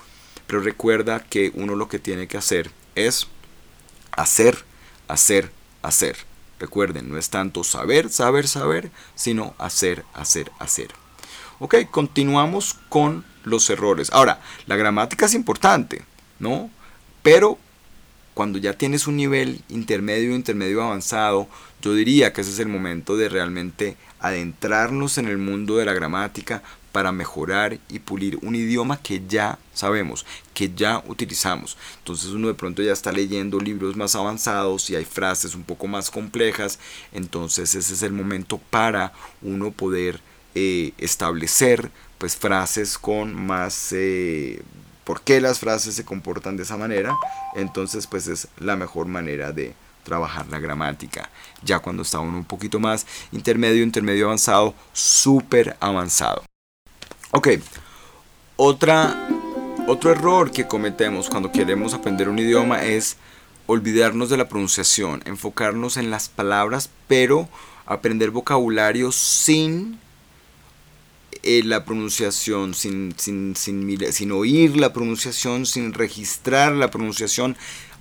pero 0.47 0.61
recuerda 0.61 1.19
que 1.19 1.51
uno 1.57 1.75
lo 1.75 1.89
que 1.89 1.99
tiene 1.99 2.29
que 2.29 2.37
hacer 2.37 2.71
es 2.95 3.27
hacer, 4.13 4.65
hacer, 5.09 5.51
hacer. 5.83 6.28
Recuerden, 6.59 7.09
no 7.09 7.19
es 7.19 7.31
tanto 7.31 7.65
saber, 7.65 8.11
saber, 8.11 8.49
saber, 8.49 8.91
sino 9.15 9.55
hacer, 9.59 10.05
hacer, 10.15 10.51
hacer. 10.59 10.89
Ok, 11.61 11.75
continuamos 11.91 12.77
con 12.89 13.25
los 13.45 13.69
errores. 13.71 14.11
Ahora, 14.13 14.41
la 14.67 14.77
gramática 14.77 15.27
es 15.27 15.35
importante, 15.35 16.05
¿no? 16.39 16.71
Pero 17.23 17.59
cuando 18.35 18.59
ya 18.59 18.75
tienes 18.75 19.07
un 19.09 19.17
nivel 19.17 19.63
intermedio, 19.69 20.35
intermedio 20.35 20.83
avanzado, 20.83 21.49
yo 21.83 21.95
diría 21.95 22.33
que 22.33 22.43
ese 22.43 22.51
es 22.51 22.59
el 22.61 22.69
momento 22.69 23.17
de 23.17 23.29
realmente 23.29 23.97
adentrarnos 24.21 25.19
en 25.19 25.27
el 25.27 25.39
mundo 25.39 25.77
de 25.77 25.85
la 25.85 25.93
gramática 25.93 26.63
para 26.99 27.13
mejorar 27.13 27.79
y 27.89 28.01
pulir 28.01 28.41
un 28.43 28.57
idioma 28.57 29.01
que 29.01 29.23
ya 29.29 29.57
sabemos, 29.73 30.27
que 30.53 30.75
ya 30.75 31.01
utilizamos. 31.07 31.79
Entonces 31.99 32.31
uno 32.31 32.49
de 32.49 32.55
pronto 32.55 32.83
ya 32.83 32.93
está 32.93 33.13
leyendo 33.13 33.61
libros 33.61 33.95
más 33.95 34.17
avanzados 34.17 34.91
y 34.91 34.97
hay 34.97 35.05
frases 35.05 35.55
un 35.55 35.63
poco 35.63 35.87
más 35.87 36.11
complejas. 36.11 36.81
Entonces 37.13 37.77
ese 37.77 37.95
es 37.95 38.03
el 38.03 38.13
momento 38.13 38.59
para 38.71 39.13
uno 39.43 39.71
poder 39.71 40.21
eh, 40.57 40.91
establecer 40.99 41.93
pues 42.19 42.37
frases 42.37 42.99
con 42.99 43.33
más... 43.33 43.93
Eh, 43.93 44.61
por 45.05 45.21
qué 45.21 45.41
las 45.41 45.61
frases 45.61 45.95
se 45.95 46.05
comportan 46.05 46.57
de 46.57 46.65
esa 46.65 46.77
manera. 46.77 47.17
Entonces 47.55 48.09
pues 48.09 48.27
es 48.27 48.49
la 48.59 48.75
mejor 48.75 49.07
manera 49.07 49.53
de 49.53 49.73
trabajar 50.03 50.49
la 50.49 50.59
gramática. 50.59 51.31
Ya 51.63 51.79
cuando 51.79 52.03
está 52.03 52.19
uno 52.19 52.39
un 52.39 52.45
poquito 52.45 52.81
más 52.81 53.07
intermedio, 53.31 53.85
intermedio 53.85 54.25
avanzado, 54.25 54.75
súper 54.93 55.77
avanzado. 55.79 56.43
Ok, 57.31 57.49
otra, 58.57 59.29
otro 59.87 60.11
error 60.11 60.51
que 60.51 60.67
cometemos 60.67 61.29
cuando 61.29 61.53
queremos 61.53 61.93
aprender 61.93 62.31
un 62.31 62.39
idioma 62.39 62.83
es 62.85 63.19
olvidarnos 63.67 64.31
de 64.31 64.39
la 64.39 64.49
pronunciación, 64.49 65.21
enfocarnos 65.27 65.99
en 65.99 66.11
las 66.11 66.31
palabras, 66.31 66.89
pero 67.07 67.47
aprender 67.85 68.31
vocabulario 68.31 69.13
sin 69.13 69.99
eh, 71.43 71.63
la 71.65 71.85
pronunciación, 71.85 72.73
sin, 72.73 73.15
sin, 73.19 73.55
sin, 73.57 73.99
sin 74.11 74.33
oír 74.33 74.79
la 74.79 74.95
pronunciación, 74.95 75.67
sin 75.67 75.93
registrar 75.93 76.73
la 76.73 76.91
pronunciación, 76.91 77.59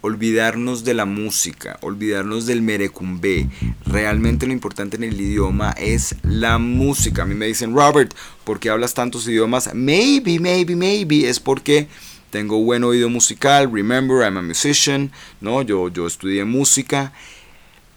olvidarnos 0.08 0.84
de 0.84 0.94
la 0.94 1.06
música, 1.06 1.78
olvidarnos 1.82 2.46
del 2.46 2.62
merecumbe. 2.62 3.50
Realmente 3.86 4.48
lo 4.48 4.54
importante 4.54 4.98
en 4.98 5.04
el 5.04 5.20
idioma 5.20 5.72
es 5.72 6.16
la 6.24 6.58
música. 6.58 7.24
A 7.24 7.26
mí 7.26 7.36
me 7.36 7.46
dicen, 7.46 7.76
Robert, 7.76 8.14
¿por 8.44 8.60
qué 8.60 8.70
hablas 8.70 8.94
tantos 8.94 9.28
idiomas? 9.28 9.70
Maybe, 9.74 10.40
maybe, 10.40 10.76
maybe 10.76 11.30
es 11.30 11.40
porque 11.40 11.88
tengo 12.30 12.64
buen 12.64 12.84
oído 12.84 13.10
musical. 13.10 13.70
Remember, 13.72 14.24
I'm 14.24 14.38
a 14.38 14.42
musician, 14.42 15.12
¿no? 15.42 15.62
Yo, 15.62 15.90
yo 15.90 16.08
estudié 16.08 16.46
música. 16.46 17.14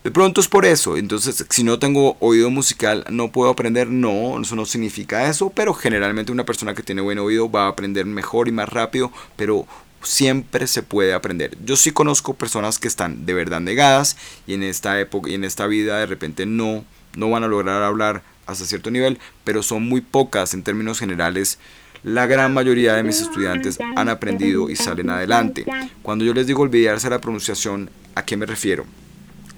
De 0.02 0.11
pronto 0.11 0.40
es 0.40 0.49
por 0.49 0.64
eso. 0.64 0.97
Entonces, 0.97 1.45
si 1.50 1.62
no 1.62 1.79
tengo 1.79 2.17
oído 2.21 2.50
musical, 2.50 3.05
no 3.11 3.31
puedo 3.31 3.50
aprender. 3.50 3.88
No, 3.88 4.40
eso 4.40 4.57
no 4.57 4.64
significa 4.67 5.29
eso. 5.29 5.50
Pero 5.50 5.75
generalmente 5.75 6.33
una 6.33 6.45
persona 6.45 6.75
que 6.75 6.83
tiene 6.83 7.02
buen 7.02 7.19
oído 7.19 7.50
va 7.50 7.67
a 7.67 7.69
aprender 7.69 8.07
mejor 8.07 8.49
y 8.49 8.52
más 8.52 8.69
rápido. 8.69 9.12
Pero 9.37 9.67
siempre 10.02 10.66
se 10.66 10.83
puede 10.83 11.12
aprender. 11.12 11.57
Yo 11.64 11.76
sí 11.76 11.90
conozco 11.90 12.35
personas 12.35 12.78
que 12.78 12.88
están 12.88 13.26
de 13.26 13.35
verdad 13.35 13.61
negadas 13.61 14.16
y 14.47 14.54
en 14.54 14.62
esta 14.62 14.99
época 15.00 15.30
y 15.30 15.35
en 15.35 15.45
esta 15.45 15.66
vida 15.66 15.99
de 15.99 16.07
repente 16.07 16.47
no 16.47 16.85
no 17.16 17.30
van 17.30 17.45
a 17.45 17.49
lograr 17.49 17.83
hablar 17.83 18.23
hasta 18.47 18.64
cierto 18.64 18.90
nivel, 18.90 19.19
pero 19.45 19.62
son 19.62 19.88
muy 19.88 20.00
pocas 20.00 20.54
en 20.54 20.62
términos 20.62 20.99
generales. 20.99 21.59
La 22.02 22.26
gran 22.26 22.54
mayoría 22.54 22.95
de 22.95 23.02
mis 23.02 23.21
estudiantes 23.21 23.78
han 23.97 24.09
aprendido 24.09 24.71
y 24.71 24.76
salen 24.76 25.11
adelante. 25.11 25.66
Cuando 26.02 26.25
yo 26.25 26.33
les 26.35 26.47
digo 26.47 26.62
olvidarse 26.62 27.11
la 27.11 27.21
pronunciación, 27.21 27.90
¿a 28.14 28.25
qué 28.25 28.37
me 28.37 28.47
refiero? 28.47 28.87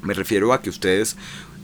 Me 0.03 0.15
refiero 0.15 0.53
a 0.53 0.61
que 0.61 0.71
ustedes 0.71 1.17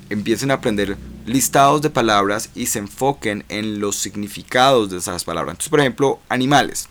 empiecen 0.08 0.50
a 0.50 0.54
aprender 0.54 0.96
listados 1.26 1.82
de 1.82 1.90
palabras 1.90 2.50
y 2.54 2.66
se 2.66 2.78
enfoquen 2.78 3.44
en 3.48 3.80
los 3.80 3.96
significados 3.96 4.90
de 4.90 4.98
esas 4.98 5.24
palabras. 5.24 5.54
Entonces, 5.54 5.70
por 5.70 5.80
ejemplo, 5.80 6.20
animales. 6.28 6.88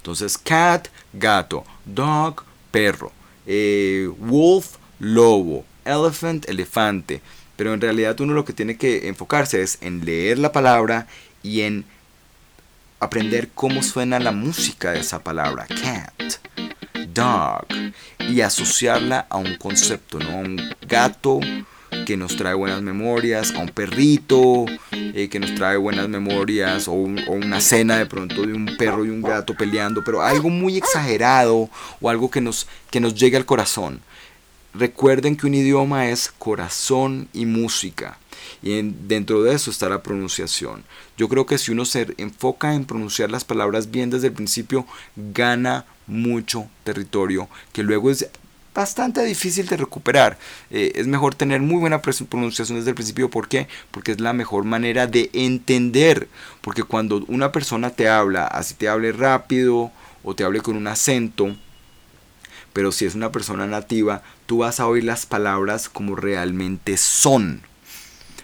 Entonces, 0.00 0.38
cat, 0.38 0.88
gato, 1.12 1.62
dog, 1.84 2.42
perro, 2.70 3.12
eh, 3.46 4.10
wolf, 4.18 4.76
lobo, 4.98 5.64
elephant, 5.84 6.48
elefante. 6.48 7.20
Pero 7.56 7.74
en 7.74 7.82
realidad 7.82 8.18
uno 8.20 8.32
lo 8.32 8.46
que 8.46 8.54
tiene 8.54 8.78
que 8.78 9.08
enfocarse 9.08 9.60
es 9.60 9.76
en 9.82 10.06
leer 10.06 10.38
la 10.38 10.52
palabra 10.52 11.06
y 11.42 11.60
en 11.60 11.84
aprender 12.98 13.50
cómo 13.54 13.82
suena 13.82 14.18
la 14.18 14.32
música 14.32 14.92
de 14.92 15.00
esa 15.00 15.22
palabra. 15.22 15.66
Cat, 15.66 16.36
dog. 17.08 17.66
Y 18.20 18.40
asociarla 18.40 19.26
a 19.28 19.36
un 19.36 19.56
concepto, 19.56 20.18
¿no? 20.18 20.38
Un 20.38 20.74
gato 20.88 21.40
que 22.06 22.16
nos 22.16 22.36
trae 22.36 22.54
buenas 22.54 22.82
memorias, 22.82 23.52
a 23.54 23.58
un 23.58 23.68
perrito 23.68 24.66
eh, 24.92 25.28
que 25.28 25.40
nos 25.40 25.54
trae 25.54 25.76
buenas 25.76 26.08
memorias, 26.08 26.88
o, 26.88 26.92
una 26.92 27.60
cena 27.60 27.98
de 27.98 28.06
pronto 28.06 28.46
de 28.46 28.52
un 28.52 28.76
perro 28.76 29.04
y 29.04 29.10
un 29.10 29.22
gato 29.22 29.54
peleando, 29.54 30.02
pero 30.04 30.22
algo 30.22 30.50
muy 30.50 30.76
exagerado 30.76 31.68
o 32.00 32.10
algo 32.10 32.30
que 32.30 32.40
nos, 32.40 32.66
que 32.90 33.00
nos 33.00 33.14
llegue 33.14 33.36
al 33.36 33.46
corazón. 33.46 34.00
Recuerden 34.72 35.36
que 35.36 35.46
un 35.46 35.54
idioma 35.54 36.10
es 36.10 36.32
corazón 36.38 37.28
y 37.32 37.44
música. 37.46 38.18
Y 38.62 38.80
dentro 38.82 39.42
de 39.42 39.54
eso 39.54 39.70
está 39.70 39.88
la 39.88 40.02
pronunciación. 40.02 40.84
Yo 41.16 41.28
creo 41.28 41.46
que 41.46 41.58
si 41.58 41.72
uno 41.72 41.84
se 41.84 42.14
enfoca 42.18 42.74
en 42.74 42.84
pronunciar 42.84 43.30
las 43.30 43.44
palabras 43.44 43.90
bien 43.90 44.10
desde 44.10 44.28
el 44.28 44.32
principio, 44.32 44.86
gana 45.16 45.86
mucho 46.06 46.66
territorio, 46.84 47.48
que 47.72 47.82
luego 47.82 48.10
es 48.10 48.28
bastante 48.74 49.24
difícil 49.24 49.66
de 49.66 49.76
recuperar. 49.76 50.38
Eh, 50.70 50.92
es 50.94 51.06
mejor 51.06 51.34
tener 51.34 51.60
muy 51.60 51.78
buena 51.78 52.00
pronunciación 52.00 52.78
desde 52.78 52.90
el 52.90 52.94
principio. 52.94 53.30
¿Por 53.30 53.48
qué? 53.48 53.68
Porque 53.90 54.12
es 54.12 54.20
la 54.20 54.32
mejor 54.32 54.64
manera 54.64 55.06
de 55.06 55.30
entender. 55.32 56.28
Porque 56.60 56.82
cuando 56.82 57.24
una 57.28 57.52
persona 57.52 57.90
te 57.90 58.08
habla, 58.08 58.46
así 58.46 58.74
te 58.74 58.88
hable 58.88 59.12
rápido 59.12 59.90
o 60.22 60.34
te 60.34 60.44
hable 60.44 60.60
con 60.60 60.76
un 60.76 60.86
acento, 60.86 61.56
pero 62.72 62.92
si 62.92 63.04
es 63.06 63.14
una 63.14 63.32
persona 63.32 63.66
nativa, 63.66 64.22
tú 64.46 64.58
vas 64.58 64.80
a 64.80 64.86
oír 64.86 65.04
las 65.04 65.26
palabras 65.26 65.88
como 65.88 66.14
realmente 66.14 66.96
son, 66.96 67.62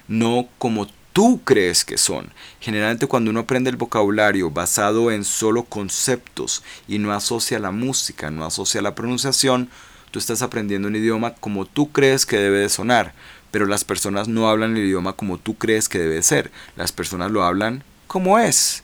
no 0.09 0.49
como 0.59 0.89
tú 1.13 1.41
crees 1.45 1.85
que 1.85 1.99
son. 1.99 2.33
Generalmente 2.61 3.07
cuando 3.07 3.31
uno 3.31 3.41
aprende 3.41 3.71
el 3.71 3.77
vocabulario 3.77 4.51
basado 4.51 5.11
en 5.11 5.25
solo 5.25 5.65
conceptos 5.65 6.63
y 6.89 6.99
no 6.99 7.13
asocia 7.13 7.59
la 7.59 7.71
música, 7.71 8.31
no 8.31 8.45
asocia 8.45 8.83
la 8.83 8.95
pronunciación, 8.95 9.71
tú 10.11 10.19
estás 10.19 10.43
aprendiendo 10.43 10.89
un 10.89 10.97
idioma 10.97 11.35
como 11.35 11.67
tú 11.67 11.93
crees 11.93 12.27
que 12.27 12.39
debe 12.39 12.59
de 12.59 12.69
sonar, 12.69 13.15
pero 13.51 13.67
las 13.67 13.85
personas 13.85 14.29
no 14.29 14.49
hablan 14.49 14.77
el 14.77 14.85
idioma 14.85 15.15
como 15.15 15.39
tú 15.39 15.57
crees 15.57 15.89
que 15.89 15.99
debe 15.99 16.23
ser. 16.23 16.51
Las 16.77 16.93
personas 16.93 17.31
lo 17.31 17.43
hablan 17.43 17.85
como 18.07 18.39
es. 18.39 18.83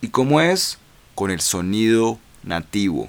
¿Y 0.00 0.08
cómo 0.08 0.40
es? 0.40 0.78
Con 1.14 1.30
el 1.30 1.40
sonido 1.40 2.18
nativo. 2.42 3.08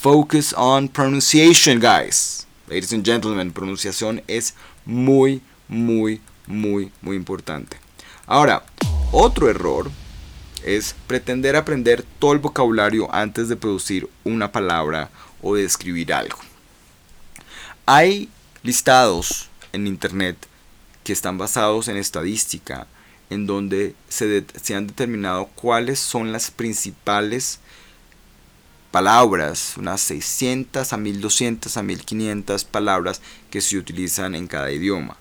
Focus 0.00 0.54
on 0.56 0.88
pronunciation, 0.88 1.80
guys. 1.80 2.46
Ladies 2.68 2.92
and 2.92 3.04
gentlemen, 3.04 3.50
pronunciación 3.50 4.22
es 4.28 4.54
muy, 4.84 5.42
muy, 5.66 6.20
muy, 6.46 6.92
muy 7.00 7.16
importante. 7.16 7.78
Ahora, 8.26 8.62
otro 9.10 9.48
error 9.48 9.90
es 10.64 10.94
pretender 11.06 11.56
aprender 11.56 12.04
todo 12.18 12.32
el 12.32 12.38
vocabulario 12.38 13.12
antes 13.12 13.48
de 13.48 13.56
producir 13.56 14.08
una 14.22 14.52
palabra 14.52 15.10
o 15.42 15.54
de 15.54 15.64
escribir 15.64 16.12
algo. 16.12 16.38
Hay 17.90 18.28
listados 18.62 19.48
en 19.72 19.86
internet 19.86 20.36
que 21.04 21.14
están 21.14 21.38
basados 21.38 21.88
en 21.88 21.96
estadística, 21.96 22.86
en 23.30 23.46
donde 23.46 23.94
se, 24.10 24.44
han 24.74 24.86
determinado 24.86 25.46
cuáles 25.54 25.98
son 25.98 26.30
las 26.30 26.50
principales 26.50 27.60
palabras, 28.90 29.78
unas 29.78 30.02
600 30.02 30.92
a 30.92 30.96
1200 30.98 31.78
a 31.78 31.82
1500 31.82 32.64
palabras 32.64 33.22
que 33.48 33.62
se 33.62 33.78
utilizan 33.78 34.34
en 34.34 34.48
cada 34.48 34.70
idioma. 34.70 35.16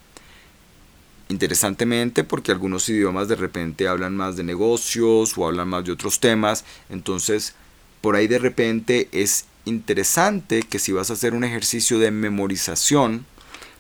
Interesantemente 1.30 2.26
porque 2.26 2.52
algunos 2.52 2.90
idiomas 2.90 3.30
de 3.30 3.38
repente 3.38 3.88
hablan 3.88 4.18
más 4.18 4.36
de 4.36 4.44
negocios 4.44 5.38
o 5.38 5.48
hablan 5.48 5.70
más 5.70 5.86
de 5.86 5.94
otros 5.94 6.20
temas, 6.20 6.66
entonces 6.90 7.56
por 8.02 8.18
ahí 8.18 8.28
de 8.28 8.40
repente 8.40 9.08
es 9.14 9.46
interesante 9.68 10.64
que 10.64 10.80
si 10.80 10.92
vas 10.92 11.10
a 11.10 11.14
hacer 11.14 11.34
un 11.34 11.44
ejercicio 11.44 12.00
de 12.00 12.12
memorización, 12.12 13.26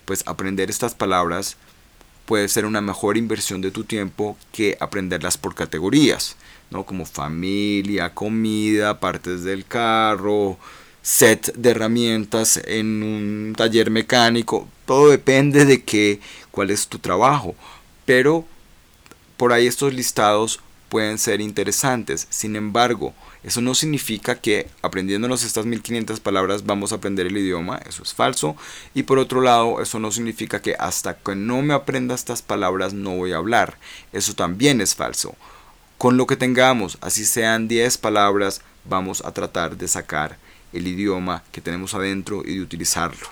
pues 0.05 0.23
aprender 0.25 0.69
estas 0.69 0.95
palabras 0.95 1.57
puede 2.25 2.49
ser 2.49 2.65
una 2.65 2.81
mejor 2.81 3.17
inversión 3.17 3.61
de 3.61 3.71
tu 3.71 3.83
tiempo 3.83 4.37
que 4.51 4.77
aprenderlas 4.79 5.37
por 5.37 5.55
categorías. 5.55 6.35
¿no? 6.69 6.85
Como 6.85 7.05
familia, 7.05 8.13
comida, 8.13 8.99
partes 8.99 9.43
del 9.43 9.65
carro, 9.65 10.57
set 11.01 11.53
de 11.55 11.69
herramientas 11.71 12.59
en 12.65 13.01
un 13.03 13.53
taller 13.55 13.89
mecánico. 13.89 14.67
Todo 14.85 15.09
depende 15.09 15.65
de 15.65 15.83
qué, 15.83 16.19
cuál 16.51 16.69
es 16.69 16.87
tu 16.87 16.99
trabajo. 16.99 17.55
Pero 18.05 18.45
por 19.37 19.53
ahí 19.53 19.67
estos 19.67 19.93
listados 19.93 20.59
pueden 20.89 21.17
ser 21.17 21.41
interesantes. 21.41 22.27
Sin 22.29 22.55
embargo, 22.55 23.13
eso 23.43 23.61
no 23.61 23.75
significa 23.75 24.35
que 24.35 24.67
aprendiéndonos 24.81 25.43
estas 25.43 25.65
1500 25.65 26.19
palabras 26.19 26.65
vamos 26.65 26.91
a 26.91 26.95
aprender 26.95 27.27
el 27.27 27.37
idioma, 27.37 27.79
eso 27.87 28.03
es 28.03 28.13
falso. 28.13 28.55
Y 28.93 29.03
por 29.03 29.19
otro 29.19 29.41
lado, 29.41 29.81
eso 29.81 29.99
no 29.99 30.11
significa 30.11 30.61
que 30.61 30.75
hasta 30.79 31.17
que 31.17 31.35
no 31.35 31.61
me 31.61 31.73
aprenda 31.73 32.15
estas 32.15 32.41
palabras 32.41 32.93
no 32.93 33.15
voy 33.15 33.33
a 33.33 33.37
hablar, 33.37 33.77
eso 34.13 34.33
también 34.33 34.81
es 34.81 34.95
falso. 34.95 35.35
Con 35.97 36.17
lo 36.17 36.27
que 36.27 36.35
tengamos, 36.35 36.97
así 37.01 37.25
sean 37.25 37.67
10 37.67 37.97
palabras, 37.97 38.61
vamos 38.85 39.23
a 39.25 39.33
tratar 39.33 39.77
de 39.77 39.87
sacar 39.87 40.37
el 40.73 40.87
idioma 40.87 41.43
que 41.51 41.61
tenemos 41.61 41.93
adentro 41.93 42.43
y 42.45 42.55
de 42.55 42.61
utilizarlo. 42.61 43.27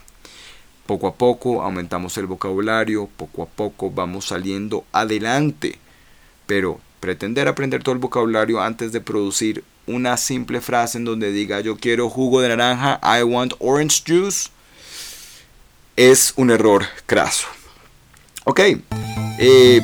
Poco 0.85 1.07
a 1.07 1.15
poco 1.15 1.63
aumentamos 1.63 2.17
el 2.17 2.27
vocabulario, 2.27 3.09
poco 3.17 3.43
a 3.43 3.47
poco 3.47 3.89
vamos 3.89 4.27
saliendo 4.27 4.85
adelante. 4.91 5.79
Pero 6.45 6.79
pretender 7.05 7.47
aprender 7.47 7.83
todo 7.83 7.93
el 7.93 8.01
vocabulario 8.01 8.59
antes 8.59 8.91
de 8.91 8.99
producir 8.99 9.63
una 9.85 10.17
simple 10.17 10.59
frase 10.59 10.97
en 10.97 11.05
donde 11.05 11.31
diga 11.31 11.59
yo 11.59 11.77
quiero 11.77 12.09
jugo 12.09 12.41
de 12.41 12.49
naranja, 12.49 12.99
I 13.03 13.21
want 13.21 13.53
orange 13.59 14.01
juice, 14.07 14.49
es 15.95 16.33
un 16.35 16.49
error 16.49 16.83
craso. 17.05 17.45
Ok, 18.45 18.59
eh, 19.37 19.81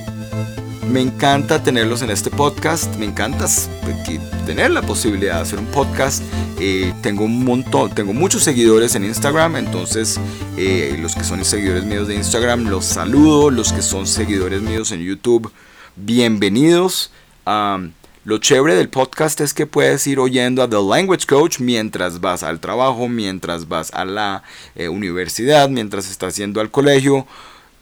me 0.90 1.00
encanta 1.02 1.62
tenerlos 1.62 2.02
en 2.02 2.10
este 2.10 2.32
podcast, 2.32 2.96
me 2.96 3.06
encanta 3.06 3.46
tener 4.48 4.72
la 4.72 4.82
posibilidad 4.82 5.36
de 5.36 5.42
hacer 5.42 5.60
un 5.60 5.68
podcast. 5.68 6.24
Eh, 6.60 6.92
tengo 7.04 7.26
un 7.26 7.46
montón, 7.46 7.94
tengo 7.94 8.14
muchos 8.14 8.44
seguidores 8.44 8.96
en 8.96 9.06
Instagram, 9.06 9.58
entonces 9.58 10.20
eh, 10.58 10.98
los 11.00 11.14
que 11.14 11.24
son 11.24 11.46
seguidores 11.46 11.86
míos 11.86 12.08
de 12.08 12.16
Instagram 12.16 12.68
los 12.68 12.86
saludo, 12.86 13.52
los 13.52 13.74
que 13.74 13.84
son 13.84 14.08
seguidores 14.08 14.64
míos 14.64 14.92
en 14.92 15.02
YouTube, 15.02 15.52
bienvenidos. 15.96 17.12
lo 18.24 18.38
chévere 18.38 18.76
del 18.76 18.90
podcast 18.90 19.42
es 19.42 19.54
que 19.54 19.66
puedes 19.66 20.06
ir 20.08 20.20
oyendo 20.20 20.62
a 20.62 20.70
The 20.70 20.82
Language 20.82 21.26
Coach 21.26 21.60
mientras 21.60 22.20
vas 22.22 22.44
al 22.44 22.60
trabajo, 22.60 23.08
mientras 23.08 23.68
vas 23.68 23.92
a 23.94 24.06
la 24.06 24.44
eh, 24.76 24.90
universidad, 24.90 25.70
mientras 25.70 26.10
estás 26.10 26.36
yendo 26.36 26.62
al 26.62 26.72
colegio 26.72 27.28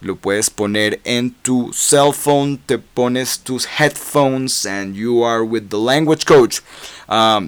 lo 0.01 0.15
puedes 0.15 0.49
poner 0.49 1.01
en 1.03 1.31
tu 1.31 1.71
cell 1.73 2.13
phone, 2.13 2.57
te 2.57 2.77
pones 2.77 3.39
tus 3.39 3.65
headphones 3.65 4.65
and 4.65 4.95
you 4.95 5.25
are 5.25 5.41
with 5.41 5.63
the 5.69 5.77
language 5.77 6.25
coach. 6.25 6.61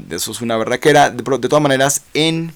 Eso 0.09 0.31
es 0.31 0.41
una 0.41 0.57
barraquera. 0.57 1.09
De, 1.09 1.23
de 1.23 1.47
todas 1.47 1.61
maneras, 1.61 2.03
en, 2.13 2.53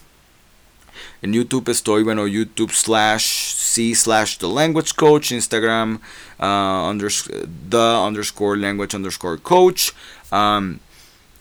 en 1.22 1.34
YouTube 1.34 1.70
estoy, 1.70 2.04
bueno, 2.04 2.28
YouTube 2.28 2.74
slash 2.74 3.45
C 3.76 3.94
slash 3.94 4.38
the 4.38 4.48
language 4.48 4.96
coach, 4.96 5.32
Instagram 5.32 6.00
uh, 6.40 6.94
the 7.70 7.78
underscore 7.78 8.58
language 8.58 8.96
underscore 8.96 9.38
coach. 9.38 9.92
Um, 10.32 10.80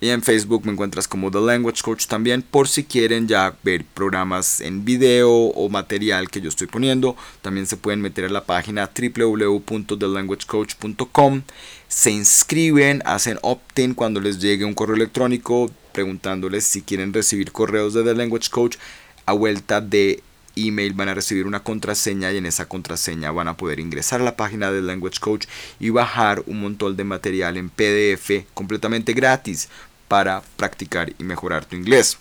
y 0.01 0.11
en 0.11 0.23
Facebook 0.23 0.67
me 0.67 0.73
encuentras 0.73 1.07
como 1.09 1.31
The 1.31 1.41
Language 1.41 1.81
Coach 1.83 2.07
también 2.09 2.43
por 2.43 2.69
si 2.69 2.85
quieren 2.85 3.27
ya 3.27 3.57
ver 3.63 3.87
programas 3.87 4.61
en 4.61 4.85
video 4.85 5.31
o 5.31 5.71
material 5.71 6.29
que 6.29 6.43
yo 6.43 6.51
estoy 6.51 6.67
poniendo. 6.67 7.17
También 7.41 7.67
se 7.67 7.79
pueden 7.79 8.03
meter 8.03 8.27
a 8.27 8.29
la 8.29 8.45
página 8.45 8.91
www.thelanguagecoach.com. 8.95 11.43
Se 11.89 12.11
inscriben, 12.11 13.03
hacen 13.07 13.39
opt-in 13.41 13.95
cuando 13.95 14.21
les 14.21 14.41
llegue 14.41 14.67
un 14.67 14.75
correo 14.75 14.97
electrónico 14.97 15.71
preguntándoles 15.93 16.65
si 16.65 16.83
quieren 16.83 17.15
recibir 17.15 17.51
correos 17.53 17.95
de 17.95 18.03
The 18.03 18.15
Language 18.15 18.51
Coach 18.51 18.77
a 19.25 19.33
vuelta 19.33 19.81
de 19.81 20.23
email 20.57 20.93
van 20.95 21.09
a 21.09 21.15
recibir 21.15 21.47
una 21.47 21.63
contraseña 21.63 22.33
y 22.33 22.39
en 22.39 22.47
esa 22.47 22.67
contraseña 22.67 23.31
van 23.31 23.49
a 23.49 23.57
poder 23.57 23.81
ingresar 23.81 24.21
a 24.21 24.25
la 24.25 24.37
página 24.37 24.71
de 24.71 24.83
Language 24.83 25.21
Coach 25.21 25.47
y 25.81 25.91
bajar 25.91 26.43
un 26.47 26.61
montón 26.61 26.97
de 26.97 27.05
material 27.05 27.57
en 27.57 27.71
PDF 27.71 28.47
completamente 28.55 29.13
gratis 29.13 29.69
para 30.09 30.43
practicar 30.57 31.13
y 31.19 31.25
mejorar 31.25 31.65
tu 31.65 31.77
inglés. 31.77 32.19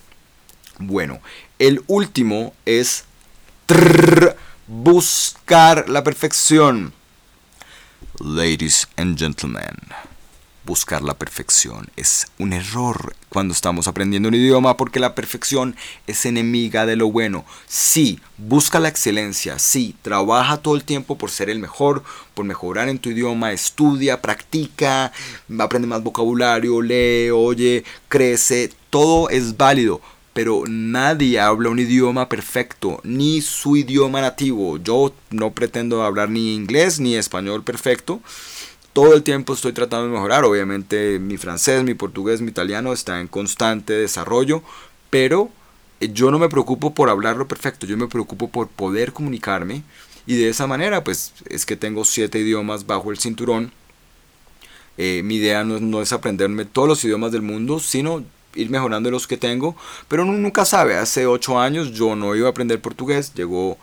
Bueno, 0.79 1.21
el 1.59 1.83
último 1.87 2.53
es 2.65 3.05
buscar 4.67 5.89
la 5.89 6.03
perfección. 6.03 6.93
Ladies 8.19 8.87
and 8.97 9.17
gentlemen 9.17 10.12
buscar 10.65 11.01
la 11.01 11.13
perfección. 11.15 11.89
Es 11.95 12.27
un 12.37 12.53
error 12.53 13.15
cuando 13.29 13.53
estamos 13.53 13.87
aprendiendo 13.87 14.29
un 14.29 14.35
idioma 14.35 14.77
porque 14.77 14.99
la 14.99 15.15
perfección 15.15 15.75
es 16.07 16.25
enemiga 16.25 16.85
de 16.85 16.95
lo 16.95 17.11
bueno. 17.11 17.45
Sí, 17.67 18.19
busca 18.37 18.79
la 18.79 18.89
excelencia, 18.89 19.59
sí, 19.59 19.95
trabaja 20.01 20.57
todo 20.57 20.75
el 20.75 20.83
tiempo 20.83 21.17
por 21.17 21.31
ser 21.31 21.49
el 21.49 21.59
mejor, 21.59 22.03
por 22.33 22.45
mejorar 22.45 22.89
en 22.89 22.99
tu 22.99 23.09
idioma, 23.09 23.51
estudia, 23.51 24.21
practica, 24.21 25.11
aprende 25.59 25.87
más 25.87 26.03
vocabulario, 26.03 26.81
lee, 26.81 27.29
oye, 27.31 27.83
crece, 28.07 28.71
todo 28.89 29.29
es 29.29 29.57
válido. 29.57 30.01
Pero 30.33 30.63
nadie 30.67 31.39
habla 31.39 31.69
un 31.69 31.77
idioma 31.77 32.27
perfecto, 32.27 32.99
ni 33.03 33.39
su 33.41 33.77
idioma 33.77 34.19
nativo. 34.19 34.77
Yo 34.77 35.13
no 35.29 35.51
pretendo 35.51 36.01
hablar 36.01 36.31
ni 36.31 36.55
inglés 36.55 36.99
ni 36.99 37.13
español 37.13 37.63
perfecto 37.63 38.19
todo 38.93 39.13
el 39.15 39.23
tiempo 39.23 39.53
estoy 39.53 39.73
tratando 39.73 40.07
de 40.07 40.13
mejorar. 40.13 40.45
Obviamente 40.45 41.19
mi 41.19 41.37
francés, 41.37 41.83
mi 41.83 41.95
portugués, 41.95 42.41
mi 42.41 42.49
italiano 42.49 42.93
está 42.93 43.19
en 43.19 43.27
constante 43.27 43.93
desarrollo, 43.93 44.63
pero 45.09 45.49
eh, 45.99 46.11
yo 46.13 46.31
no 46.31 46.39
me 46.39 46.49
preocupo 46.49 46.93
por 46.93 47.09
hablarlo 47.09 47.47
perfecto, 47.47 47.85
yo 47.85 47.97
me 47.97 48.07
preocupo 48.07 48.49
por 48.49 48.67
poder 48.67 49.13
comunicarme 49.13 49.83
y 50.25 50.35
de 50.37 50.49
esa 50.49 50.67
manera 50.67 51.03
pues 51.03 51.33
es 51.49 51.65
que 51.65 51.75
tengo 51.75 52.05
siete 52.05 52.39
idiomas 52.39 52.85
bajo 52.85 53.11
el 53.11 53.19
cinturón. 53.19 53.71
Eh, 54.97 55.21
mi 55.23 55.35
idea 55.35 55.63
no, 55.63 55.79
no, 55.79 56.01
es 56.01 56.13
aprenderme 56.13 56.65
todos 56.65 56.87
los 56.87 57.03
idiomas 57.03 57.31
del 57.31 57.41
mundo, 57.41 57.79
sino 57.79 58.23
ir 58.55 58.69
mejorando 58.69 59.09
los 59.09 59.25
que 59.25 59.37
tengo, 59.37 59.75
pero 60.07 60.21
uno 60.21 60.33
nunca 60.33 60.65
sabe, 60.65 60.95
hace 60.97 61.25
ocho 61.25 61.59
años 61.59 61.93
yo 61.93 62.15
no 62.15 62.35
iba 62.35 62.47
a 62.47 62.51
aprender 62.51 62.79
portugués, 62.79 63.33
llegó 63.33 63.79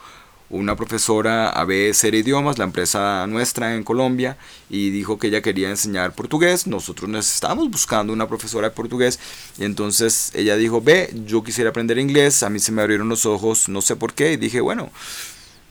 una 0.51 0.75
profesora 0.75 1.49
a 1.49 1.65
ser 1.93 2.13
idiomas, 2.13 2.57
la 2.57 2.65
empresa 2.65 3.25
nuestra 3.27 3.73
en 3.75 3.83
Colombia, 3.83 4.37
y 4.69 4.89
dijo 4.89 5.17
que 5.17 5.27
ella 5.27 5.41
quería 5.41 5.69
enseñar 5.69 6.13
portugués. 6.13 6.67
Nosotros 6.67 7.09
necesitamos 7.09 7.71
buscando 7.71 8.11
una 8.11 8.27
profesora 8.27 8.69
de 8.69 8.75
portugués. 8.75 9.19
Y 9.57 9.63
entonces 9.63 10.31
ella 10.35 10.57
dijo, 10.57 10.81
ve, 10.81 11.09
yo 11.25 11.43
quisiera 11.43 11.69
aprender 11.69 11.97
inglés. 11.97 12.43
A 12.43 12.49
mí 12.49 12.59
se 12.59 12.71
me 12.71 12.81
abrieron 12.81 13.09
los 13.09 13.25
ojos, 13.25 13.69
no 13.69 13.81
sé 13.81 13.95
por 13.95 14.13
qué. 14.13 14.33
Y 14.33 14.37
dije, 14.37 14.59
bueno, 14.59 14.91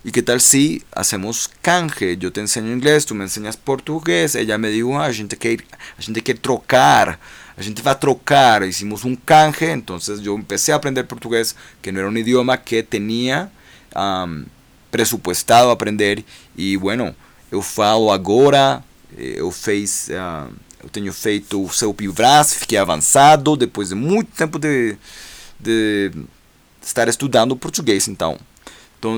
¿y 0.02 0.12
qué 0.12 0.22
tal 0.22 0.40
si 0.40 0.82
hacemos 0.92 1.50
canje? 1.60 2.16
Yo 2.16 2.32
te 2.32 2.40
enseño 2.40 2.72
inglés, 2.72 3.04
tú 3.04 3.14
me 3.14 3.24
enseñas 3.24 3.58
portugués. 3.58 4.34
Ella 4.34 4.56
me 4.56 4.70
dijo, 4.70 4.98
ah, 4.98 5.06
a 5.06 5.12
gente 5.12 5.36
quiere, 5.36 5.64
gente 5.98 6.22
trocar. 6.34 7.18
A 7.56 7.62
gente 7.62 7.82
va 7.82 7.92
a 7.92 8.00
trocar. 8.00 8.64
Hicimos 8.64 9.04
un 9.04 9.16
canje. 9.16 9.72
Entonces 9.72 10.20
yo 10.20 10.34
empecé 10.34 10.72
a 10.72 10.76
aprender 10.76 11.06
portugués, 11.06 11.54
que 11.82 11.92
no 11.92 12.00
era 12.00 12.08
un 12.08 12.16
idioma 12.16 12.62
que 12.62 12.82
tenía 12.82 13.50
presupuestado 14.90 15.70
aprender 15.70 16.24
e 16.56 16.76
bueno, 16.76 17.14
eu 17.50 17.62
falo 17.62 18.10
agora, 18.10 18.82
eh, 19.16 19.34
eu 19.38 19.50
fiz, 19.50 20.08
uh, 20.08 20.52
eu 20.82 20.88
tenho 20.88 21.12
feito 21.12 21.62
o 21.62 21.70
seu 21.70 21.92
Pivras, 21.92 22.54
fiquei 22.54 22.78
avançado 22.78 23.56
depois 23.56 23.88
de 23.88 23.94
muito 23.94 24.30
tempo 24.36 24.58
de, 24.58 24.96
de 25.58 26.12
estar 26.82 27.08
estudando 27.08 27.56
português, 27.56 28.08
então. 28.08 28.38
Então, 28.98 29.16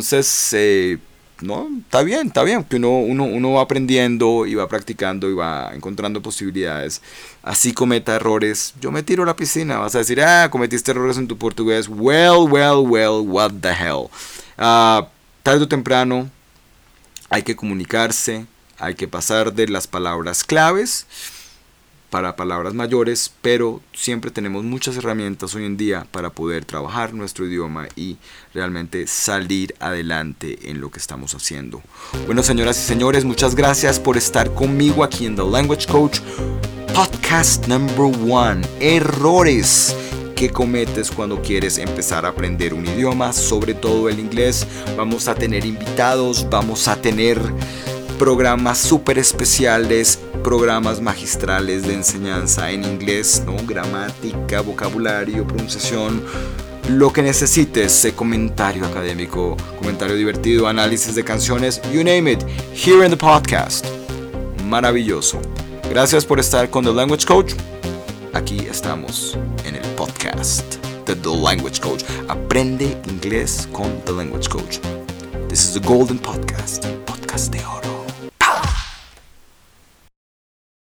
eh, 0.52 0.98
no, 1.42 1.68
está 1.78 2.02
bien, 2.02 2.28
está 2.28 2.44
bien, 2.44 2.62
que 2.62 2.76
uno, 2.76 3.00
uno, 3.00 3.24
uno 3.24 3.52
va 3.54 3.62
aprendiendo 3.62 4.46
y 4.46 4.54
va 4.54 4.68
practicando 4.68 5.28
y 5.28 5.34
va 5.34 5.72
encontrando 5.74 6.22
posibilidades. 6.22 7.02
Así 7.42 7.72
cometa 7.72 8.14
errores, 8.14 8.74
yo 8.80 8.92
me 8.92 9.02
tiro 9.02 9.24
a 9.24 9.26
la 9.26 9.36
piscina, 9.36 9.78
vas 9.78 9.94
a 9.94 9.98
decir, 9.98 10.20
ah, 10.22 10.48
cometiste 10.50 10.92
errores 10.92 11.18
en 11.18 11.26
tu 11.26 11.36
portugués, 11.36 11.88
well, 11.88 12.48
well, 12.48 12.86
well, 12.86 13.26
what 13.26 13.52
the 13.60 13.72
hell. 13.72 14.08
Uh, 14.56 15.04
tarde 15.42 15.64
o 15.64 15.68
temprano 15.68 16.30
hay 17.30 17.42
que 17.42 17.56
comunicarse, 17.56 18.46
hay 18.78 18.94
que 18.94 19.08
pasar 19.08 19.54
de 19.54 19.68
las 19.68 19.86
palabras 19.86 20.44
claves 20.44 21.06
para 22.10 22.36
palabras 22.36 22.74
mayores, 22.74 23.32
pero 23.40 23.80
siempre 23.94 24.30
tenemos 24.30 24.64
muchas 24.64 24.98
herramientas 24.98 25.54
hoy 25.54 25.64
en 25.64 25.78
día 25.78 26.06
para 26.10 26.28
poder 26.28 26.66
trabajar 26.66 27.14
nuestro 27.14 27.46
idioma 27.46 27.88
y 27.96 28.18
realmente 28.52 29.06
salir 29.06 29.74
adelante 29.80 30.70
en 30.70 30.82
lo 30.82 30.90
que 30.90 30.98
estamos 30.98 31.34
haciendo. 31.34 31.80
Bueno, 32.26 32.42
señoras 32.42 32.76
y 32.78 32.82
señores, 32.86 33.24
muchas 33.24 33.54
gracias 33.54 33.98
por 33.98 34.18
estar 34.18 34.52
conmigo 34.52 35.04
aquí 35.04 35.24
en 35.24 35.36
The 35.36 35.44
Language 35.44 35.86
Coach 35.86 36.20
Podcast 36.94 37.66
Number 37.66 38.12
One. 38.30 38.60
Errores 38.78 39.96
que 40.34 40.50
cometes 40.50 41.10
cuando 41.10 41.40
quieres 41.42 41.78
empezar 41.78 42.26
a 42.26 42.30
aprender 42.30 42.74
un 42.74 42.86
idioma, 42.86 43.32
sobre 43.32 43.74
todo 43.74 44.08
el 44.08 44.18
inglés. 44.18 44.66
Vamos 44.96 45.28
a 45.28 45.34
tener 45.34 45.64
invitados, 45.64 46.46
vamos 46.48 46.88
a 46.88 46.96
tener 46.96 47.40
programas 48.18 48.78
súper 48.78 49.18
especiales, 49.18 50.18
programas 50.44 51.00
magistrales 51.00 51.86
de 51.86 51.94
enseñanza 51.94 52.70
en 52.70 52.84
inglés, 52.84 53.42
¿no? 53.44 53.56
gramática, 53.66 54.60
vocabulario, 54.60 55.46
pronunciación, 55.46 56.22
lo 56.88 57.12
que 57.12 57.22
necesites, 57.22 58.12
comentario 58.14 58.84
académico, 58.86 59.56
comentario 59.78 60.16
divertido, 60.16 60.68
análisis 60.68 61.14
de 61.14 61.24
canciones, 61.24 61.80
you 61.92 62.04
name 62.04 62.30
it, 62.30 62.42
here 62.74 63.04
in 63.04 63.10
the 63.10 63.16
podcast. 63.16 63.86
Maravilloso. 64.66 65.40
Gracias 65.90 66.24
por 66.24 66.40
estar 66.40 66.70
con 66.70 66.84
The 66.84 66.92
Language 66.92 67.26
Coach. 67.26 67.54
Aquí 68.34 68.66
estamos 68.66 69.36
en 69.66 69.76
el 69.76 69.82
podcast 69.94 70.76
de 71.06 71.14
The 71.14 71.28
Language 71.28 71.80
Coach. 71.82 72.02
Aprende 72.28 72.96
inglés 73.06 73.68
con 73.72 74.00
The 74.06 74.12
Language 74.12 74.48
Coach. 74.48 74.78
This 75.48 75.64
is 75.64 75.74
the 75.74 75.80
Golden 75.80 76.18
Podcast, 76.18 76.86
podcast 77.04 77.52
de 77.52 77.62
oro. 77.64 77.91